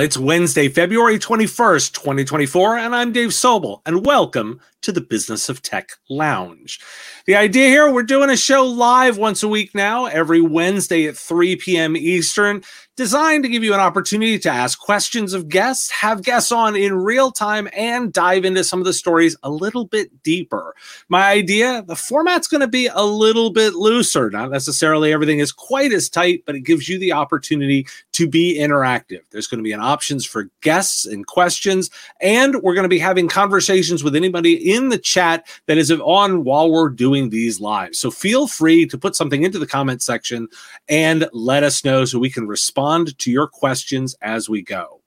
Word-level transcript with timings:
it's 0.00 0.16
Wednesday, 0.16 0.70
February 0.70 1.18
21st, 1.18 1.92
2024, 1.92 2.78
and 2.78 2.96
I'm 2.96 3.12
Dave 3.12 3.30
Sobel, 3.30 3.82
and 3.84 4.06
welcome 4.06 4.58
to 4.80 4.92
the 4.92 5.00
Business 5.02 5.50
of 5.50 5.60
Tech 5.60 5.90
Lounge. 6.08 6.80
The 7.26 7.36
idea 7.36 7.68
here, 7.68 7.92
we're 7.92 8.02
doing 8.02 8.30
a 8.30 8.36
show 8.36 8.64
live 8.64 9.18
once 9.18 9.42
a 9.42 9.48
week 9.48 9.74
now, 9.74 10.06
every 10.06 10.40
Wednesday 10.40 11.06
at 11.06 11.18
3 11.18 11.56
p.m. 11.56 11.98
Eastern, 11.98 12.62
designed 13.00 13.42
to 13.42 13.48
give 13.48 13.64
you 13.64 13.72
an 13.72 13.80
opportunity 13.80 14.38
to 14.38 14.50
ask 14.50 14.78
questions 14.78 15.32
of 15.32 15.48
guests, 15.48 15.88
have 15.90 16.22
guests 16.22 16.52
on 16.52 16.76
in 16.76 16.92
real 16.92 17.32
time, 17.32 17.66
and 17.74 18.12
dive 18.12 18.44
into 18.44 18.62
some 18.62 18.78
of 18.78 18.84
the 18.84 18.92
stories 18.92 19.34
a 19.42 19.48
little 19.48 19.86
bit 19.86 20.22
deeper. 20.22 20.74
My 21.08 21.30
idea, 21.30 21.82
the 21.86 21.96
format's 21.96 22.46
going 22.46 22.60
to 22.60 22.68
be 22.68 22.88
a 22.88 23.02
little 23.02 23.48
bit 23.48 23.72
looser. 23.72 24.28
Not 24.28 24.50
necessarily 24.50 25.14
everything 25.14 25.38
is 25.38 25.50
quite 25.50 25.94
as 25.94 26.10
tight, 26.10 26.42
but 26.44 26.54
it 26.54 26.60
gives 26.60 26.90
you 26.90 26.98
the 26.98 27.12
opportunity 27.12 27.86
to 28.12 28.28
be 28.28 28.58
interactive. 28.60 29.20
There's 29.30 29.46
going 29.46 29.60
to 29.60 29.64
be 29.64 29.72
an 29.72 29.80
options 29.80 30.26
for 30.26 30.50
guests 30.60 31.06
and 31.06 31.26
questions, 31.26 31.88
and 32.20 32.56
we're 32.56 32.74
going 32.74 32.82
to 32.82 32.88
be 32.90 32.98
having 32.98 33.28
conversations 33.28 34.04
with 34.04 34.14
anybody 34.14 34.74
in 34.74 34.90
the 34.90 34.98
chat 34.98 35.46
that 35.64 35.78
is 35.78 35.90
on 35.90 36.44
while 36.44 36.70
we're 36.70 36.90
doing 36.90 37.30
these 37.30 37.60
live. 37.60 37.94
So 37.94 38.10
feel 38.10 38.46
free 38.46 38.84
to 38.84 38.98
put 38.98 39.16
something 39.16 39.42
into 39.42 39.58
the 39.58 39.66
comment 39.66 40.02
section 40.02 40.48
and 40.90 41.26
let 41.32 41.62
us 41.62 41.82
know 41.82 42.04
so 42.04 42.18
we 42.18 42.28
can 42.28 42.46
respond 42.46 42.89
to 43.18 43.30
your 43.30 43.46
questions 43.46 44.14
as 44.22 44.48
we 44.48 44.62
go. 44.62 45.00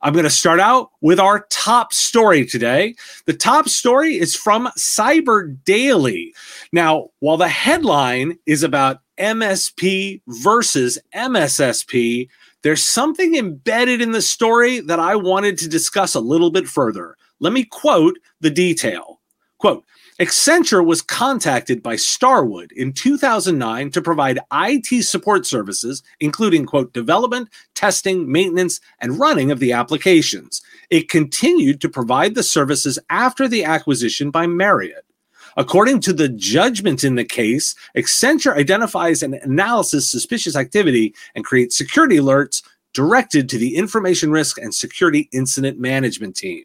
I'm 0.00 0.12
going 0.12 0.24
to 0.24 0.30
start 0.30 0.60
out 0.60 0.90
with 1.00 1.18
our 1.18 1.46
top 1.50 1.92
story 1.92 2.46
today. 2.46 2.94
The 3.26 3.34
top 3.34 3.68
story 3.68 4.16
is 4.16 4.36
from 4.36 4.68
Cyber 4.78 5.56
Daily. 5.64 6.34
Now, 6.72 7.10
while 7.18 7.36
the 7.36 7.48
headline 7.48 8.38
is 8.46 8.62
about 8.62 9.00
MSP 9.18 10.22
versus 10.28 10.98
MSSP, 11.14 12.28
there's 12.62 12.82
something 12.82 13.34
embedded 13.34 14.00
in 14.00 14.12
the 14.12 14.22
story 14.22 14.80
that 14.80 15.00
I 15.00 15.16
wanted 15.16 15.58
to 15.58 15.68
discuss 15.68 16.14
a 16.14 16.20
little 16.20 16.50
bit 16.50 16.68
further. 16.68 17.16
Let 17.40 17.52
me 17.52 17.64
quote 17.64 18.18
the 18.40 18.50
detail. 18.50 19.20
Quote, 19.58 19.84
Accenture 20.20 20.84
was 20.84 21.00
contacted 21.00 21.80
by 21.80 21.94
Starwood 21.94 22.72
in 22.72 22.92
2009 22.92 23.92
to 23.92 24.02
provide 24.02 24.40
IT 24.52 25.04
support 25.04 25.46
services, 25.46 26.02
including, 26.18 26.66
quote, 26.66 26.92
development, 26.92 27.48
testing, 27.76 28.30
maintenance, 28.30 28.80
and 28.98 29.20
running 29.20 29.52
of 29.52 29.60
the 29.60 29.70
applications. 29.70 30.60
It 30.90 31.08
continued 31.08 31.80
to 31.82 31.88
provide 31.88 32.34
the 32.34 32.42
services 32.42 32.98
after 33.10 33.46
the 33.46 33.62
acquisition 33.62 34.32
by 34.32 34.48
Marriott. 34.48 35.04
According 35.56 36.00
to 36.00 36.12
the 36.12 36.28
judgment 36.28 37.04
in 37.04 37.14
the 37.14 37.24
case, 37.24 37.76
Accenture 37.96 38.56
identifies 38.56 39.22
and 39.22 39.36
analyzes 39.36 40.10
suspicious 40.10 40.56
activity 40.56 41.14
and 41.36 41.44
creates 41.44 41.78
security 41.78 42.16
alerts 42.16 42.64
directed 42.92 43.48
to 43.50 43.58
the 43.58 43.76
Information 43.76 44.32
Risk 44.32 44.58
and 44.58 44.74
Security 44.74 45.28
Incident 45.32 45.78
Management 45.78 46.34
Team. 46.34 46.64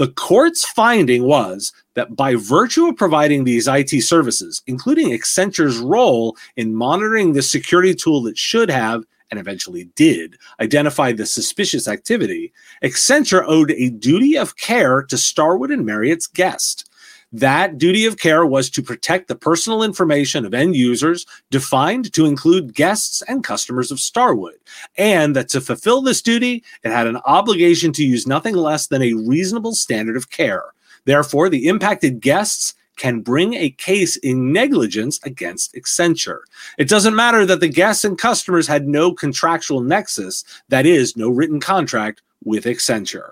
The 0.00 0.08
court's 0.08 0.64
finding 0.64 1.24
was 1.24 1.74
that 1.92 2.16
by 2.16 2.34
virtue 2.34 2.86
of 2.86 2.96
providing 2.96 3.44
these 3.44 3.68
IT 3.68 3.90
services, 4.02 4.62
including 4.66 5.10
Accenture's 5.10 5.76
role 5.76 6.38
in 6.56 6.74
monitoring 6.74 7.34
the 7.34 7.42
security 7.42 7.94
tool 7.94 8.22
that 8.22 8.38
should 8.38 8.70
have 8.70 9.04
and 9.30 9.38
eventually 9.38 9.90
did 9.96 10.38
identify 10.58 11.12
the 11.12 11.26
suspicious 11.26 11.86
activity, 11.86 12.50
Accenture 12.82 13.44
owed 13.46 13.72
a 13.72 13.90
duty 13.90 14.38
of 14.38 14.56
care 14.56 15.02
to 15.02 15.18
Starwood 15.18 15.70
and 15.70 15.84
Marriott's 15.84 16.26
guest. 16.26 16.89
That 17.32 17.78
duty 17.78 18.06
of 18.06 18.18
care 18.18 18.44
was 18.44 18.68
to 18.70 18.82
protect 18.82 19.28
the 19.28 19.36
personal 19.36 19.84
information 19.84 20.44
of 20.44 20.52
end 20.52 20.74
users, 20.74 21.26
defined 21.50 22.12
to 22.14 22.26
include 22.26 22.74
guests 22.74 23.22
and 23.22 23.44
customers 23.44 23.92
of 23.92 24.00
Starwood, 24.00 24.58
and 24.98 25.36
that 25.36 25.48
to 25.50 25.60
fulfill 25.60 26.02
this 26.02 26.22
duty, 26.22 26.64
it 26.82 26.90
had 26.90 27.06
an 27.06 27.18
obligation 27.26 27.92
to 27.92 28.04
use 28.04 28.26
nothing 28.26 28.56
less 28.56 28.88
than 28.88 29.02
a 29.02 29.14
reasonable 29.14 29.74
standard 29.74 30.16
of 30.16 30.30
care. 30.30 30.64
Therefore, 31.04 31.48
the 31.48 31.68
impacted 31.68 32.20
guests 32.20 32.74
can 32.96 33.20
bring 33.20 33.54
a 33.54 33.70
case 33.70 34.16
in 34.16 34.52
negligence 34.52 35.20
against 35.22 35.74
Accenture. 35.74 36.40
It 36.78 36.88
doesn't 36.88 37.14
matter 37.16 37.46
that 37.46 37.60
the 37.60 37.68
guests 37.68 38.04
and 38.04 38.18
customers 38.18 38.66
had 38.66 38.88
no 38.88 39.14
contractual 39.14 39.80
nexus, 39.80 40.44
that 40.68 40.84
is, 40.84 41.16
no 41.16 41.30
written 41.30 41.60
contract 41.60 42.22
with 42.44 42.64
Accenture. 42.64 43.30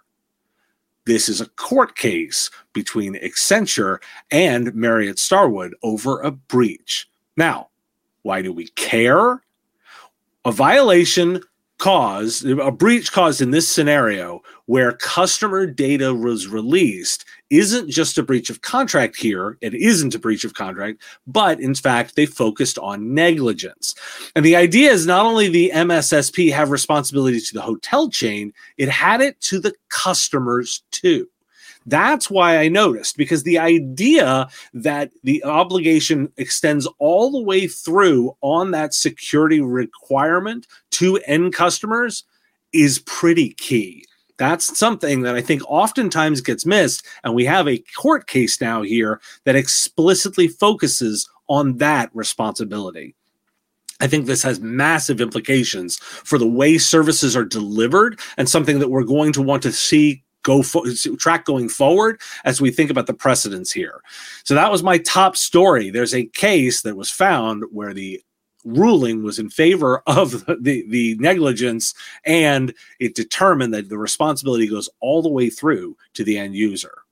This 1.08 1.30
is 1.30 1.41
a 1.41 1.48
court 1.48 1.96
case 1.96 2.50
between 2.74 3.14
Accenture 3.14 3.96
and 4.30 4.74
Marriott 4.74 5.19
Starwood 5.19 5.74
over 5.82 6.20
a 6.20 6.30
breach. 6.30 7.08
Now, 7.34 7.70
why 8.24 8.42
do 8.42 8.52
we 8.52 8.66
care? 8.69 9.41
A 10.44 10.52
violation 10.52 11.41
caused, 11.78 12.44
a 12.44 12.70
breach 12.70 13.10
caused 13.10 13.41
in 13.41 13.52
this 13.52 13.66
scenario 13.66 14.42
where 14.66 14.92
customer 14.92 15.64
data 15.64 16.14
was 16.14 16.46
released 16.46 17.25
isn't 17.50 17.91
just 17.91 18.19
a 18.19 18.22
breach 18.22 18.50
of 18.50 18.62
contract 18.62 19.16
here. 19.16 19.59
It 19.60 19.75
isn't 19.75 20.14
a 20.14 20.19
breach 20.19 20.44
of 20.44 20.54
contract, 20.54 21.03
but 21.26 21.60
in 21.60 21.75
fact, 21.75 22.16
they 22.16 22.26
focused 22.26 22.78
on 22.78 23.14
negligence. 23.14 23.94
And 24.36 24.44
the 24.44 24.56
idea 24.56 24.91
is 24.91 25.06
not 25.06 25.26
only 25.26 25.48
the 25.48 25.72
MSSP 25.75 26.53
have 26.53 26.70
responsibility 26.70 27.41
to 27.41 27.54
the 27.54 27.62
hotel 27.62 28.10
chain, 28.10 28.53
it 28.76 28.88
had 28.88 29.20
it 29.20 29.41
to 29.42 29.60
the 29.60 29.75
customers 29.88 30.82
too. 30.91 31.28
That's 31.87 32.28
why 32.31 32.58
I 32.58 32.69
noticed 32.69 33.16
because 33.16 33.44
the 33.44 33.58
idea 33.58 34.48
that 34.75 35.10
the 35.25 35.42
obligation 35.44 36.31
extends 36.37 36.87
all 36.98 37.31
the 37.31 37.41
way 37.41 37.66
through 37.66 38.37
on 38.42 38.72
that 38.72 38.92
security 38.92 39.62
requirement 39.62 40.66
to 40.92 41.16
end 41.26 41.54
customers 41.54 42.25
is 42.75 42.98
pretty 42.98 43.54
key. 43.54 44.04
That's 44.38 44.78
something 44.78 45.22
that 45.22 45.34
I 45.34 45.41
think 45.41 45.62
oftentimes 45.66 46.41
gets 46.41 46.65
missed. 46.65 47.04
And 47.25 47.34
we 47.34 47.44
have 47.44 47.69
a 47.69 47.82
court 47.97 48.26
case 48.26 48.60
now 48.60 48.82
here 48.82 49.21
that 49.44 49.56
explicitly 49.56 50.49
focuses 50.49 51.28
on 51.49 51.78
that 51.78 52.10
responsibility. 52.15 53.15
I 54.00 54.06
think 54.06 54.26
this 54.26 54.44
has 54.44 54.60
massive 54.60 55.21
implications 55.21 55.97
for 55.97 56.38
the 56.38 56.47
way 56.47 56.78
services 56.78 57.37
are 57.37 57.44
delivered 57.44 58.21
and 58.37 58.49
something 58.49 58.78
that 58.78 58.91
we're 58.91 59.03
going 59.03 59.32
to 59.32 59.43
want 59.43 59.62
to 59.65 59.72
see 59.72 60.22
go 60.44 60.62
fo- 60.62 60.84
track 61.19 61.44
going 61.44 61.69
forward 61.69 62.20
as 62.44 62.60
we 62.60 62.70
think 62.70 62.91
about 62.91 63.06
the 63.06 63.15
precedents 63.15 63.72
here. 63.72 64.00
So 64.44 64.55
that 64.55 64.70
was 64.70 64.84
my 64.84 64.99
top 64.99 65.37
story. 65.37 65.91
There's 65.91 66.15
a 66.15 66.26
case 66.26 66.82
that 66.82 66.97
was 66.97 67.10
found 67.10 67.65
where 67.72 67.93
the 67.93 68.22
ruling 68.64 69.22
was 69.22 69.38
in 69.38 69.50
favor 69.50 70.02
of 70.06 70.44
the, 70.46 70.84
the 70.88 71.16
negligence 71.19 71.94
and 72.24 72.74
it 72.98 73.14
determined 73.14 73.74
that 73.74 73.88
the 73.88 73.98
responsibility 73.98 74.66
goes 74.66 74.88
all 75.00 75.22
the 75.22 75.28
way 75.28 75.50
through 75.50 75.96
to 76.14 76.24
the 76.24 76.38
end 76.38 76.54
user. 76.54 77.02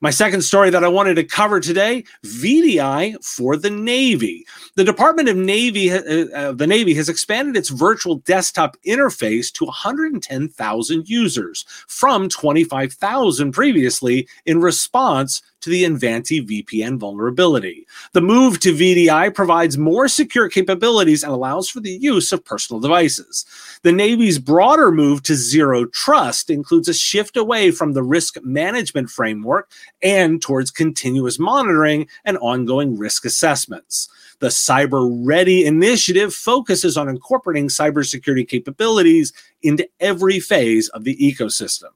My 0.00 0.10
second 0.10 0.42
story 0.42 0.70
that 0.70 0.84
I 0.84 0.88
wanted 0.88 1.14
to 1.14 1.24
cover 1.24 1.60
today: 1.60 2.04
VDI 2.24 3.22
for 3.24 3.56
the 3.56 3.70
Navy. 3.70 4.46
The 4.76 4.84
Department 4.84 5.28
of 5.28 5.36
Navy, 5.36 5.90
uh, 5.90 6.26
uh, 6.34 6.52
the 6.52 6.66
Navy, 6.66 6.94
has 6.94 7.08
expanded 7.08 7.56
its 7.56 7.70
virtual 7.70 8.16
desktop 8.16 8.76
interface 8.86 9.52
to 9.54 9.64
110,000 9.64 11.08
users 11.08 11.64
from 11.88 12.28
25,000 12.28 13.52
previously, 13.52 14.28
in 14.44 14.60
response 14.60 15.42
to 15.60 15.70
the 15.70 15.84
Ivanti 15.84 16.44
VPN 16.44 16.98
vulnerability. 16.98 17.86
The 18.12 18.20
move 18.20 18.60
to 18.60 18.72
VDI 18.72 19.34
provides 19.34 19.78
more 19.78 20.08
secure 20.08 20.48
capabilities 20.48 21.22
and 21.22 21.32
allows 21.32 21.68
for 21.68 21.80
the 21.80 21.90
use 21.90 22.32
of 22.32 22.44
personal 22.44 22.80
devices. 22.80 23.44
The 23.82 23.92
Navy's 23.92 24.38
broader 24.38 24.90
move 24.90 25.22
to 25.24 25.34
zero 25.34 25.86
trust 25.86 26.50
includes 26.50 26.88
a 26.88 26.94
shift 26.94 27.36
away 27.36 27.70
from 27.70 27.92
the 27.92 28.02
risk 28.02 28.36
management 28.42 29.10
framework 29.10 29.70
and 30.02 30.40
towards 30.40 30.70
continuous 30.70 31.38
monitoring 31.38 32.08
and 32.24 32.38
ongoing 32.38 32.98
risk 32.98 33.24
assessments. 33.24 34.08
The 34.40 34.48
Cyber 34.48 35.06
Ready 35.26 35.66
initiative 35.66 36.34
focuses 36.34 36.96
on 36.96 37.08
incorporating 37.10 37.68
cybersecurity 37.68 38.48
capabilities 38.48 39.34
into 39.62 39.86
every 40.00 40.40
phase 40.40 40.88
of 40.88 41.04
the 41.04 41.16
ecosystem. 41.16 41.90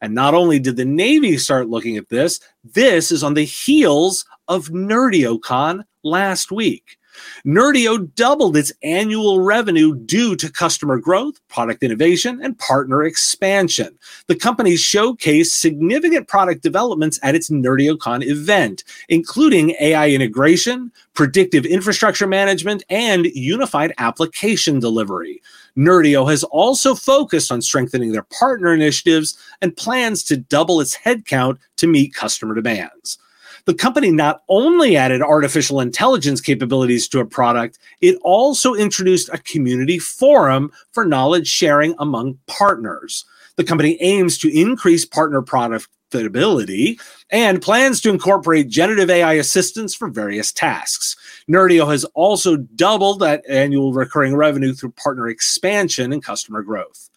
And 0.00 0.14
not 0.14 0.34
only 0.34 0.58
did 0.58 0.76
the 0.76 0.84
Navy 0.84 1.36
start 1.38 1.68
looking 1.68 1.96
at 1.96 2.08
this, 2.08 2.40
this 2.64 3.10
is 3.10 3.22
on 3.22 3.34
the 3.34 3.44
heels 3.44 4.24
of 4.46 4.68
NerdioCon 4.68 5.84
last 6.02 6.50
week. 6.52 6.98
Nerdio 7.44 8.14
doubled 8.14 8.56
its 8.56 8.72
annual 8.82 9.40
revenue 9.40 9.96
due 9.96 10.36
to 10.36 10.52
customer 10.52 10.98
growth, 10.98 11.40
product 11.48 11.82
innovation, 11.82 12.40
and 12.42 12.58
partner 12.58 13.02
expansion. 13.04 13.98
The 14.26 14.36
company 14.36 14.74
showcased 14.74 15.50
significant 15.50 16.28
product 16.28 16.62
developments 16.62 17.18
at 17.22 17.34
its 17.34 17.50
NerdioCon 17.50 18.24
event, 18.24 18.84
including 19.08 19.74
AI 19.80 20.10
integration, 20.10 20.92
predictive 21.14 21.66
infrastructure 21.66 22.26
management, 22.26 22.84
and 22.88 23.26
unified 23.26 23.92
application 23.98 24.78
delivery. 24.78 25.42
Nerdio 25.78 26.28
has 26.28 26.42
also 26.44 26.94
focused 26.94 27.52
on 27.52 27.62
strengthening 27.62 28.12
their 28.12 28.24
partner 28.24 28.74
initiatives 28.74 29.38
and 29.62 29.76
plans 29.76 30.24
to 30.24 30.36
double 30.36 30.80
its 30.80 30.96
headcount 30.96 31.58
to 31.76 31.86
meet 31.86 32.14
customer 32.14 32.54
demands. 32.54 33.18
The 33.64 33.74
company 33.74 34.10
not 34.10 34.42
only 34.48 34.96
added 34.96 35.20
artificial 35.20 35.80
intelligence 35.80 36.40
capabilities 36.40 37.06
to 37.08 37.20
a 37.20 37.26
product, 37.26 37.78
it 38.00 38.18
also 38.22 38.74
introduced 38.74 39.28
a 39.28 39.38
community 39.38 39.98
forum 39.98 40.72
for 40.92 41.04
knowledge 41.04 41.46
sharing 41.46 41.94
among 41.98 42.38
partners. 42.46 43.24
The 43.56 43.64
company 43.64 43.98
aims 44.00 44.38
to 44.38 44.48
increase 44.48 45.04
partner 45.04 45.42
profitability 45.42 46.98
and 47.30 47.60
plans 47.60 48.00
to 48.00 48.10
incorporate 48.10 48.68
generative 48.68 49.10
AI 49.10 49.34
assistance 49.34 49.94
for 49.94 50.08
various 50.08 50.50
tasks. 50.50 51.14
Nerdio 51.48 51.90
has 51.90 52.04
also 52.14 52.56
doubled 52.56 53.20
that 53.20 53.42
annual 53.48 53.92
recurring 53.92 54.36
revenue 54.36 54.74
through 54.74 54.92
partner 54.92 55.28
expansion 55.28 56.12
and 56.12 56.22
customer 56.22 56.62
growth. 56.62 57.08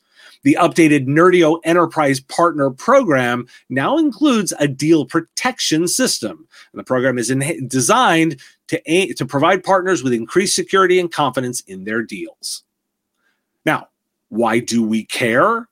The 0.44 0.58
updated 0.60 1.06
Nerdio 1.06 1.60
Enterprise 1.64 2.20
Partner 2.20 2.72
Program 2.72 3.48
now 3.70 3.98
includes 3.98 4.54
a 4.60 4.68
deal 4.68 5.06
protection 5.06 5.88
system. 5.88 6.48
And 6.72 6.80
the 6.80 6.84
program 6.84 7.20
is 7.20 7.30
in, 7.30 7.68
designed 7.68 8.40
to, 8.70 9.14
to 9.14 9.26
provide 9.26 9.64
partners 9.64 10.02
with 10.02 10.14
increased 10.14 10.56
security 10.56 11.00
and 11.00 11.12
confidence 11.12 11.62
in 11.62 11.84
their 11.84 12.02
deals. 12.02 12.64
Now, 13.66 13.90
why 14.30 14.60
do 14.60 14.82
we 14.82 15.06
care? 15.06 15.68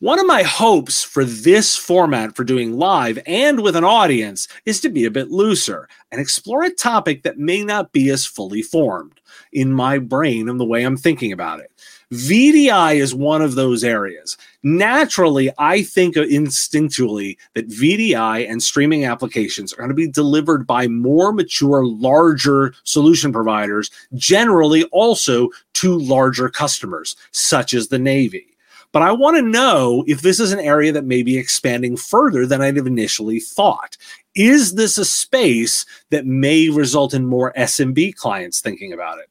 One 0.00 0.18
of 0.18 0.26
my 0.26 0.42
hopes 0.42 1.02
for 1.02 1.24
this 1.24 1.74
format 1.74 2.36
for 2.36 2.44
doing 2.44 2.76
live 2.76 3.18
and 3.26 3.62
with 3.62 3.74
an 3.76 3.84
audience 3.84 4.46
is 4.66 4.78
to 4.82 4.90
be 4.90 5.06
a 5.06 5.10
bit 5.10 5.30
looser 5.30 5.88
and 6.12 6.20
explore 6.20 6.64
a 6.64 6.70
topic 6.70 7.22
that 7.22 7.38
may 7.38 7.64
not 7.64 7.92
be 7.92 8.10
as 8.10 8.26
fully 8.26 8.60
formed 8.60 9.18
in 9.54 9.72
my 9.72 9.98
brain 9.98 10.50
and 10.50 10.60
the 10.60 10.66
way 10.66 10.82
I'm 10.82 10.98
thinking 10.98 11.32
about 11.32 11.60
it. 11.60 11.72
VDI 12.12 12.96
is 12.96 13.14
one 13.14 13.40
of 13.40 13.54
those 13.54 13.82
areas. 13.82 14.36
Naturally, 14.62 15.50
I 15.56 15.82
think 15.82 16.16
instinctually 16.16 17.38
that 17.54 17.70
VDI 17.70 18.50
and 18.50 18.62
streaming 18.62 19.06
applications 19.06 19.72
are 19.72 19.78
going 19.78 19.88
to 19.88 19.94
be 19.94 20.08
delivered 20.08 20.66
by 20.66 20.88
more 20.88 21.32
mature, 21.32 21.86
larger 21.86 22.74
solution 22.84 23.32
providers, 23.32 23.90
generally 24.14 24.84
also 24.92 25.48
to 25.72 25.98
larger 25.98 26.50
customers, 26.50 27.16
such 27.30 27.72
as 27.72 27.88
the 27.88 27.98
Navy. 27.98 28.55
But 28.92 29.02
I 29.02 29.12
want 29.12 29.36
to 29.36 29.42
know 29.42 30.04
if 30.06 30.22
this 30.22 30.40
is 30.40 30.52
an 30.52 30.60
area 30.60 30.92
that 30.92 31.04
may 31.04 31.22
be 31.22 31.36
expanding 31.36 31.96
further 31.96 32.46
than 32.46 32.62
I'd 32.62 32.76
have 32.76 32.86
initially 32.86 33.40
thought. 33.40 33.96
Is 34.34 34.74
this 34.74 34.98
a 34.98 35.04
space 35.04 35.84
that 36.10 36.26
may 36.26 36.68
result 36.68 37.14
in 37.14 37.26
more 37.26 37.52
SMB 37.56 38.14
clients 38.16 38.60
thinking 38.60 38.92
about 38.92 39.18
it? 39.18 39.28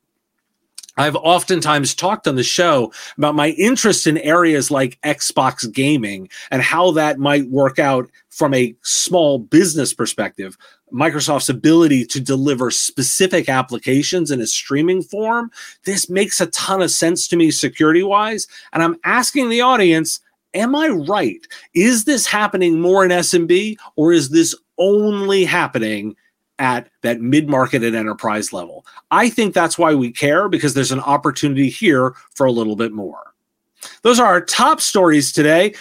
I've 0.98 1.16
oftentimes 1.16 1.94
talked 1.94 2.28
on 2.28 2.36
the 2.36 2.44
show 2.44 2.94
about 3.18 3.36
my 3.36 3.50
interest 3.50 4.08
in 4.08 4.18
areas 4.20 4.72
like 4.72 5.00
Xbox 5.02 5.72
gaming 5.72 6.30
and 6.52 6.62
how 6.62 6.92
that 6.92 7.20
might 7.20 7.50
work 7.50 7.80
out 7.80 8.10
from 8.30 8.54
a 8.54 8.76
small 8.82 9.40
business 9.40 9.94
perspective. 9.94 10.58
Microsoft's 10.94 11.50
ability 11.50 12.06
to 12.06 12.20
deliver 12.20 12.72
specific 12.72 13.50
applications 13.50 14.32
in 14.32 14.40
a 14.40 14.48
streaming 14.48 15.02
form, 15.02 15.52
this 15.84 16.10
makes 16.10 16.40
a 16.40 16.48
ton 16.48 16.82
of 16.82 16.92
sense 16.92 17.28
to 17.28 17.36
me 17.36 17.52
security 17.52 18.04
wise. 18.04 18.48
And 18.72 18.82
I'm 18.82 18.98
asking 19.04 19.50
the 19.50 19.62
audience, 19.62 20.22
am 20.54 20.76
I 20.76 20.88
right? 20.88 21.46
Is 21.74 22.06
this 22.06 22.26
happening 22.26 22.80
more 22.80 23.04
in 23.04 23.12
SMB 23.12 23.78
or 23.96 24.14
is 24.14 24.30
this 24.30 24.56
only 24.78 25.44
happening 25.44 26.16
at 26.60 26.90
that 27.02 27.22
mid 27.22 27.50
market 27.50 27.84
and 27.84 27.96
enterprise 27.96 28.54
level? 28.54 28.86
I 29.12 29.30
think 29.30 29.54
that's 29.54 29.78
why 29.78 29.94
we 29.94 30.12
care 30.12 30.50
because 30.50 30.74
there's 30.74 30.92
an 30.92 31.02
opportunity 31.02 31.70
here 31.70 32.16
for 32.34 32.46
a 32.46 32.52
little 32.52 32.76
bit 32.76 32.92
more. 32.92 33.34
Those 34.02 34.20
are 34.20 34.26
our 34.26 34.42
top 34.42 34.82
stories 34.82 35.32
today. 35.32 35.76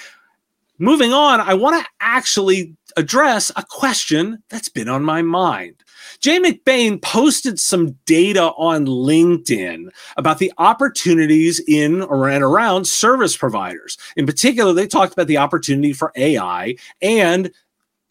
Moving 0.78 1.12
on, 1.12 1.40
I 1.40 1.54
want 1.54 1.82
to 1.82 1.90
actually 2.00 2.76
address 2.96 3.50
a 3.56 3.62
question 3.62 4.42
that's 4.50 4.68
been 4.68 4.88
on 4.88 5.04
my 5.04 5.22
mind. 5.22 5.84
Jay 6.20 6.38
McBain 6.38 7.00
posted 7.00 7.58
some 7.58 7.92
data 8.06 8.52
on 8.56 8.86
LinkedIn 8.86 9.88
about 10.16 10.38
the 10.38 10.52
opportunities 10.58 11.60
in 11.66 12.02
or 12.02 12.28
and 12.28 12.42
around 12.42 12.86
service 12.86 13.36
providers. 13.36 13.98
In 14.16 14.26
particular, 14.26 14.72
they 14.72 14.86
talked 14.86 15.12
about 15.12 15.26
the 15.26 15.38
opportunity 15.38 15.92
for 15.92 16.12
AI 16.16 16.76
and 17.02 17.50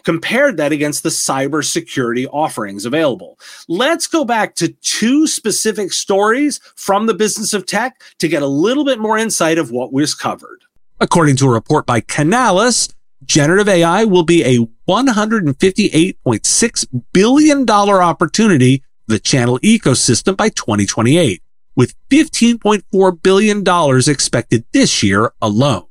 compared 0.03 0.57
that 0.57 0.71
against 0.71 1.03
the 1.03 1.09
cybersecurity 1.09 2.27
offerings 2.31 2.85
available. 2.85 3.37
Let's 3.67 4.07
go 4.07 4.25
back 4.25 4.55
to 4.55 4.69
two 4.81 5.27
specific 5.27 5.93
stories 5.93 6.59
from 6.75 7.05
the 7.05 7.13
business 7.13 7.53
of 7.53 7.65
tech 7.65 8.01
to 8.19 8.27
get 8.27 8.41
a 8.41 8.47
little 8.47 8.85
bit 8.85 8.99
more 8.99 9.17
insight 9.17 9.57
of 9.57 9.71
what 9.71 9.93
was 9.93 10.15
covered. 10.15 10.59
According 10.99 11.37
to 11.37 11.47
a 11.47 11.51
report 11.51 11.85
by 11.85 12.01
Canalys, 12.01 12.93
generative 13.25 13.69
AI 13.69 14.05
will 14.05 14.23
be 14.23 14.43
a 14.43 14.59
$158.6 14.87 17.03
billion 17.13 17.69
opportunity 17.69 18.83
the 19.07 19.19
channel 19.19 19.59
ecosystem 19.59 20.37
by 20.37 20.49
2028, 20.49 21.41
with 21.75 21.93
$15.4 22.09 23.23
billion 23.23 23.63
expected 24.09 24.65
this 24.71 25.03
year 25.03 25.33
alone. 25.41 25.83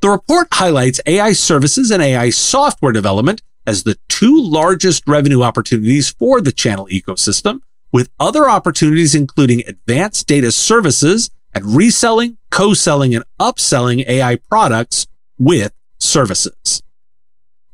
The 0.00 0.08
report 0.08 0.48
highlights 0.52 1.00
AI 1.04 1.32
services 1.32 1.90
and 1.90 2.02
AI 2.02 2.30
software 2.30 2.92
development 2.92 3.42
as 3.66 3.82
the 3.82 3.98
two 4.08 4.40
largest 4.40 5.06
revenue 5.06 5.42
opportunities 5.42 6.08
for 6.08 6.40
the 6.40 6.52
channel 6.52 6.88
ecosystem, 6.90 7.60
with 7.92 8.08
other 8.18 8.48
opportunities 8.48 9.14
including 9.14 9.62
advanced 9.66 10.26
data 10.26 10.52
services 10.52 11.30
and 11.52 11.76
reselling, 11.76 12.38
co-selling, 12.50 13.14
and 13.14 13.24
upselling 13.38 14.06
AI 14.08 14.36
products 14.36 15.06
with 15.38 15.72
services. 15.98 16.82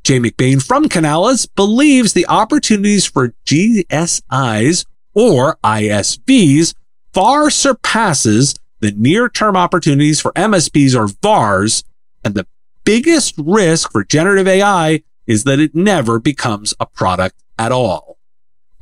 Jay 0.03 0.19
McBain 0.19 0.65
from 0.65 0.89
Canalys 0.89 1.49
believes 1.55 2.13
the 2.13 2.27
opportunities 2.27 3.07
for 3.07 3.35
GSIs 3.45 4.85
or 5.15 5.59
ISVs 5.63 6.75
far 7.13 7.51
surpasses 7.51 8.55
the 8.81 8.93
near-term 8.93 9.57
opportunities 9.57 10.21
for 10.21 10.33
MSPs 10.33 10.95
or 10.95 11.09
VARs, 11.23 11.83
and 12.27 12.35
the 12.35 12.47
biggest 12.85 13.35
risk 13.39 13.93
for 13.93 14.05
generative 14.05 14.49
AI 14.49 15.03
is 15.27 15.45
that 15.45 15.61
it 15.61 15.75
never 15.75 16.19
becomes 16.19 16.75
a 16.81 16.87
product 16.87 17.43
at 17.59 17.73
all. 17.73 18.19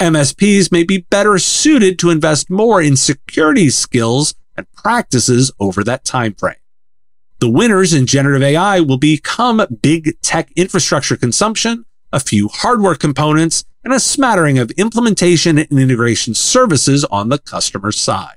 MSPs 0.01 0.73
may 0.73 0.83
be 0.83 1.07
better 1.11 1.39
suited 1.39 1.99
to 1.99 2.11
invest 2.11 2.51
more 2.51 2.83
in 2.83 2.97
security 2.97 3.71
skills 3.71 4.35
and 4.57 4.71
practices 4.73 5.53
over 5.61 5.85
that 5.85 6.05
time 6.05 6.35
frame. 6.35 6.57
The 7.39 7.51
winners 7.51 7.93
in 7.93 8.07
generative 8.07 8.43
AI 8.43 8.81
will 8.81 8.97
become 8.97 9.65
big 9.83 10.21
tech 10.23 10.51
infrastructure 10.57 11.17
consumption, 11.17 11.85
a 12.13 12.21
few 12.21 12.49
hardware 12.49 12.95
components, 12.95 13.65
and 13.85 13.93
a 13.93 14.01
smattering 14.01 14.59
of 14.59 14.71
implementation 14.73 15.59
and 15.59 15.71
integration 15.71 16.33
services 16.33 17.05
on 17.05 17.29
the 17.29 17.39
customer 17.39 17.93
side. 17.93 18.37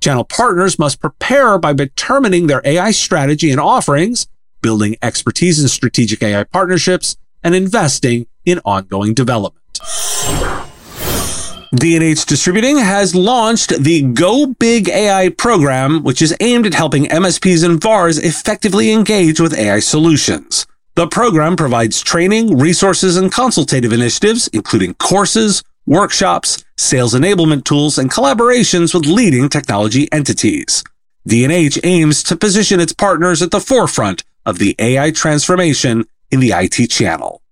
Channel 0.00 0.24
partners 0.24 0.78
must 0.78 1.00
prepare 1.00 1.58
by 1.58 1.72
determining 1.72 2.46
their 2.46 2.62
AI 2.64 2.92
strategy 2.92 3.50
and 3.50 3.60
offerings, 3.60 4.28
building 4.62 4.96
expertise 5.02 5.60
in 5.60 5.68
strategic 5.68 6.22
AI 6.22 6.44
partnerships, 6.44 7.16
and 7.42 7.54
investing 7.54 8.26
in 8.44 8.60
ongoing 8.64 9.14
development. 9.14 9.64
D&H 11.74 12.24
Distributing 12.24 12.78
has 12.78 13.14
launched 13.14 13.82
the 13.82 14.02
Go 14.02 14.46
Big 14.46 14.88
AI 14.88 15.28
program, 15.30 16.02
which 16.02 16.22
is 16.22 16.34
aimed 16.40 16.64
at 16.64 16.74
helping 16.74 17.04
MSPs 17.06 17.62
and 17.62 17.80
VARs 17.80 18.18
effectively 18.18 18.90
engage 18.90 19.38
with 19.38 19.52
AI 19.52 19.80
solutions. 19.80 20.66
The 20.94 21.06
program 21.06 21.56
provides 21.56 22.00
training, 22.00 22.56
resources, 22.56 23.16
and 23.16 23.30
consultative 23.30 23.92
initiatives, 23.92 24.48
including 24.48 24.94
courses, 24.94 25.62
workshops, 25.88 26.62
sales 26.76 27.14
enablement 27.14 27.64
tools, 27.64 27.98
and 27.98 28.10
collaborations 28.10 28.94
with 28.94 29.06
leading 29.06 29.48
technology 29.48 30.10
entities. 30.12 30.84
D&H 31.26 31.78
aims 31.82 32.22
to 32.22 32.36
position 32.36 32.78
its 32.78 32.92
partners 32.92 33.42
at 33.42 33.50
the 33.50 33.60
forefront 33.60 34.22
of 34.46 34.58
the 34.58 34.76
AI 34.78 35.10
transformation 35.10 36.04
in 36.30 36.40
the 36.40 36.52
IT 36.52 36.90
channel. 36.90 37.42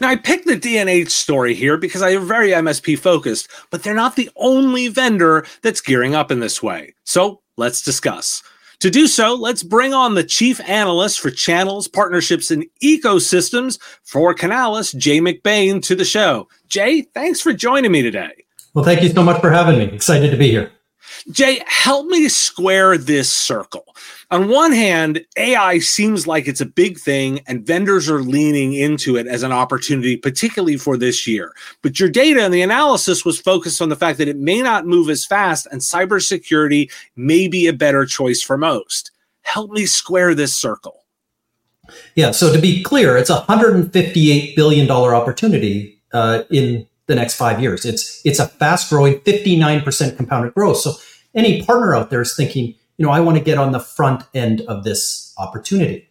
Now, 0.00 0.08
I 0.08 0.16
picked 0.16 0.46
the 0.46 0.56
D&H 0.56 1.10
story 1.10 1.54
here 1.54 1.76
because 1.76 2.02
I 2.02 2.10
am 2.10 2.26
very 2.26 2.50
MSP 2.50 2.98
focused, 2.98 3.48
but 3.70 3.82
they're 3.82 3.94
not 3.94 4.16
the 4.16 4.30
only 4.36 4.88
vendor 4.88 5.46
that's 5.62 5.80
gearing 5.80 6.14
up 6.14 6.30
in 6.32 6.40
this 6.40 6.62
way. 6.62 6.94
So 7.04 7.42
let's 7.56 7.82
discuss. 7.82 8.42
To 8.84 8.90
do 8.90 9.06
so, 9.06 9.32
let's 9.32 9.62
bring 9.62 9.94
on 9.94 10.14
the 10.14 10.22
chief 10.22 10.60
analyst 10.68 11.18
for 11.18 11.30
channels, 11.30 11.88
partnerships, 11.88 12.50
and 12.50 12.66
ecosystems 12.82 13.78
for 14.02 14.34
Canalys, 14.34 14.94
Jay 14.94 15.20
McBain, 15.20 15.82
to 15.84 15.94
the 15.94 16.04
show. 16.04 16.48
Jay, 16.68 17.00
thanks 17.00 17.40
for 17.40 17.54
joining 17.54 17.92
me 17.92 18.02
today. 18.02 18.44
Well, 18.74 18.84
thank 18.84 19.02
you 19.02 19.08
so 19.08 19.22
much 19.22 19.40
for 19.40 19.50
having 19.50 19.78
me. 19.78 19.84
Excited 19.86 20.30
to 20.32 20.36
be 20.36 20.50
here. 20.50 20.70
Jay, 21.30 21.62
help 21.66 22.06
me 22.06 22.28
square 22.28 22.98
this 22.98 23.30
circle 23.30 23.84
on 24.34 24.48
one 24.48 24.72
hand, 24.72 25.24
AI 25.36 25.78
seems 25.78 26.26
like 26.26 26.48
it's 26.48 26.60
a 26.60 26.66
big 26.66 26.98
thing 26.98 27.40
and 27.46 27.64
vendors 27.64 28.10
are 28.10 28.20
leaning 28.20 28.72
into 28.72 29.16
it 29.16 29.28
as 29.28 29.44
an 29.44 29.52
opportunity, 29.52 30.16
particularly 30.16 30.76
for 30.76 30.96
this 30.96 31.24
year. 31.24 31.52
But 31.82 32.00
your 32.00 32.08
data 32.08 32.42
and 32.42 32.52
the 32.52 32.62
analysis 32.62 33.24
was 33.24 33.40
focused 33.40 33.80
on 33.80 33.90
the 33.90 33.96
fact 33.96 34.18
that 34.18 34.26
it 34.26 34.36
may 34.36 34.60
not 34.60 34.86
move 34.86 35.08
as 35.08 35.24
fast 35.24 35.68
and 35.70 35.80
cybersecurity 35.80 36.90
may 37.14 37.46
be 37.46 37.68
a 37.68 37.72
better 37.72 38.06
choice 38.06 38.42
for 38.42 38.56
most. 38.56 39.12
Help 39.42 39.70
me 39.70 39.86
square 39.86 40.34
this 40.34 40.52
circle. 40.52 41.04
Yeah, 42.16 42.32
so 42.32 42.52
to 42.52 42.58
be 42.58 42.82
clear, 42.82 43.16
it's 43.16 43.30
a 43.30 43.42
$158 43.42 44.56
billion 44.56 44.90
opportunity 44.90 46.00
uh, 46.12 46.42
in 46.50 46.88
the 47.06 47.14
next 47.14 47.36
five 47.36 47.60
years. 47.60 47.84
It's, 47.84 48.20
it's 48.24 48.38
a 48.38 48.48
fast 48.48 48.90
growing 48.90 49.20
59% 49.20 50.16
compounded 50.16 50.54
growth. 50.54 50.78
So 50.78 50.94
any 51.34 51.62
partner 51.62 51.94
out 51.94 52.10
there 52.10 52.22
is 52.22 52.34
thinking, 52.34 52.74
you 52.96 53.04
know, 53.04 53.10
I 53.10 53.20
want 53.20 53.38
to 53.38 53.44
get 53.44 53.58
on 53.58 53.72
the 53.72 53.80
front 53.80 54.24
end 54.34 54.62
of 54.62 54.84
this 54.84 55.34
opportunity. 55.38 56.08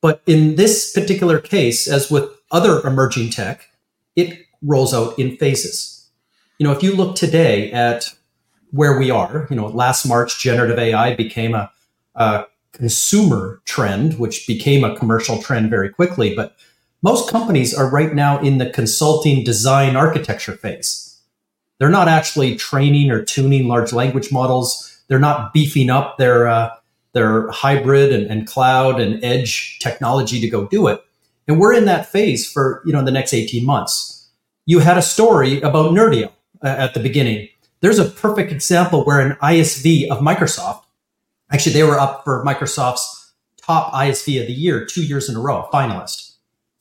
But 0.00 0.22
in 0.26 0.56
this 0.56 0.92
particular 0.92 1.38
case, 1.40 1.88
as 1.88 2.10
with 2.10 2.28
other 2.50 2.86
emerging 2.86 3.30
tech, 3.30 3.70
it 4.16 4.38
rolls 4.62 4.92
out 4.92 5.18
in 5.18 5.36
phases. 5.36 6.10
You 6.58 6.66
know, 6.66 6.72
if 6.72 6.82
you 6.82 6.94
look 6.94 7.16
today 7.16 7.70
at 7.72 8.10
where 8.70 8.98
we 8.98 9.10
are, 9.10 9.46
you 9.50 9.56
know, 9.56 9.66
last 9.68 10.06
March, 10.06 10.40
generative 10.40 10.78
AI 10.78 11.14
became 11.14 11.54
a, 11.54 11.70
a 12.14 12.46
consumer 12.72 13.62
trend, 13.64 14.18
which 14.18 14.46
became 14.46 14.84
a 14.84 14.96
commercial 14.96 15.40
trend 15.40 15.70
very 15.70 15.88
quickly. 15.88 16.34
But 16.34 16.56
most 17.04 17.30
companies 17.30 17.74
are 17.74 17.90
right 17.90 18.14
now 18.14 18.40
in 18.40 18.56
the 18.56 18.70
consulting 18.70 19.44
design 19.44 19.94
architecture 19.94 20.56
phase. 20.56 21.20
They're 21.78 21.90
not 21.90 22.08
actually 22.08 22.56
training 22.56 23.10
or 23.10 23.22
tuning 23.22 23.68
large 23.68 23.92
language 23.92 24.32
models. 24.32 25.02
They're 25.06 25.18
not 25.18 25.52
beefing 25.52 25.90
up 25.90 26.16
their 26.16 26.48
uh, 26.48 26.70
their 27.12 27.50
hybrid 27.50 28.10
and, 28.10 28.26
and 28.30 28.46
cloud 28.46 29.00
and 29.00 29.22
edge 29.22 29.78
technology 29.80 30.40
to 30.40 30.48
go 30.48 30.66
do 30.66 30.88
it. 30.88 31.04
And 31.46 31.60
we're 31.60 31.74
in 31.74 31.84
that 31.84 32.06
phase 32.06 32.50
for 32.50 32.82
you 32.86 32.92
know 32.94 33.04
the 33.04 33.12
next 33.12 33.34
18 33.34 33.66
months. 33.66 34.30
You 34.64 34.78
had 34.78 34.96
a 34.96 35.02
story 35.02 35.60
about 35.60 35.92
Nerdio 35.92 36.28
uh, 36.62 36.68
at 36.68 36.94
the 36.94 37.00
beginning. 37.00 37.50
There's 37.82 37.98
a 37.98 38.06
perfect 38.06 38.50
example 38.50 39.04
where 39.04 39.20
an 39.20 39.36
ISV 39.42 40.08
of 40.08 40.20
Microsoft, 40.20 40.84
actually 41.52 41.74
they 41.74 41.82
were 41.82 42.00
up 42.00 42.24
for 42.24 42.42
Microsoft's 42.46 43.34
top 43.58 43.92
ISV 43.92 44.40
of 44.40 44.46
the 44.46 44.54
year 44.54 44.86
two 44.86 45.04
years 45.04 45.28
in 45.28 45.36
a 45.36 45.40
row, 45.40 45.68
finalist. 45.70 46.33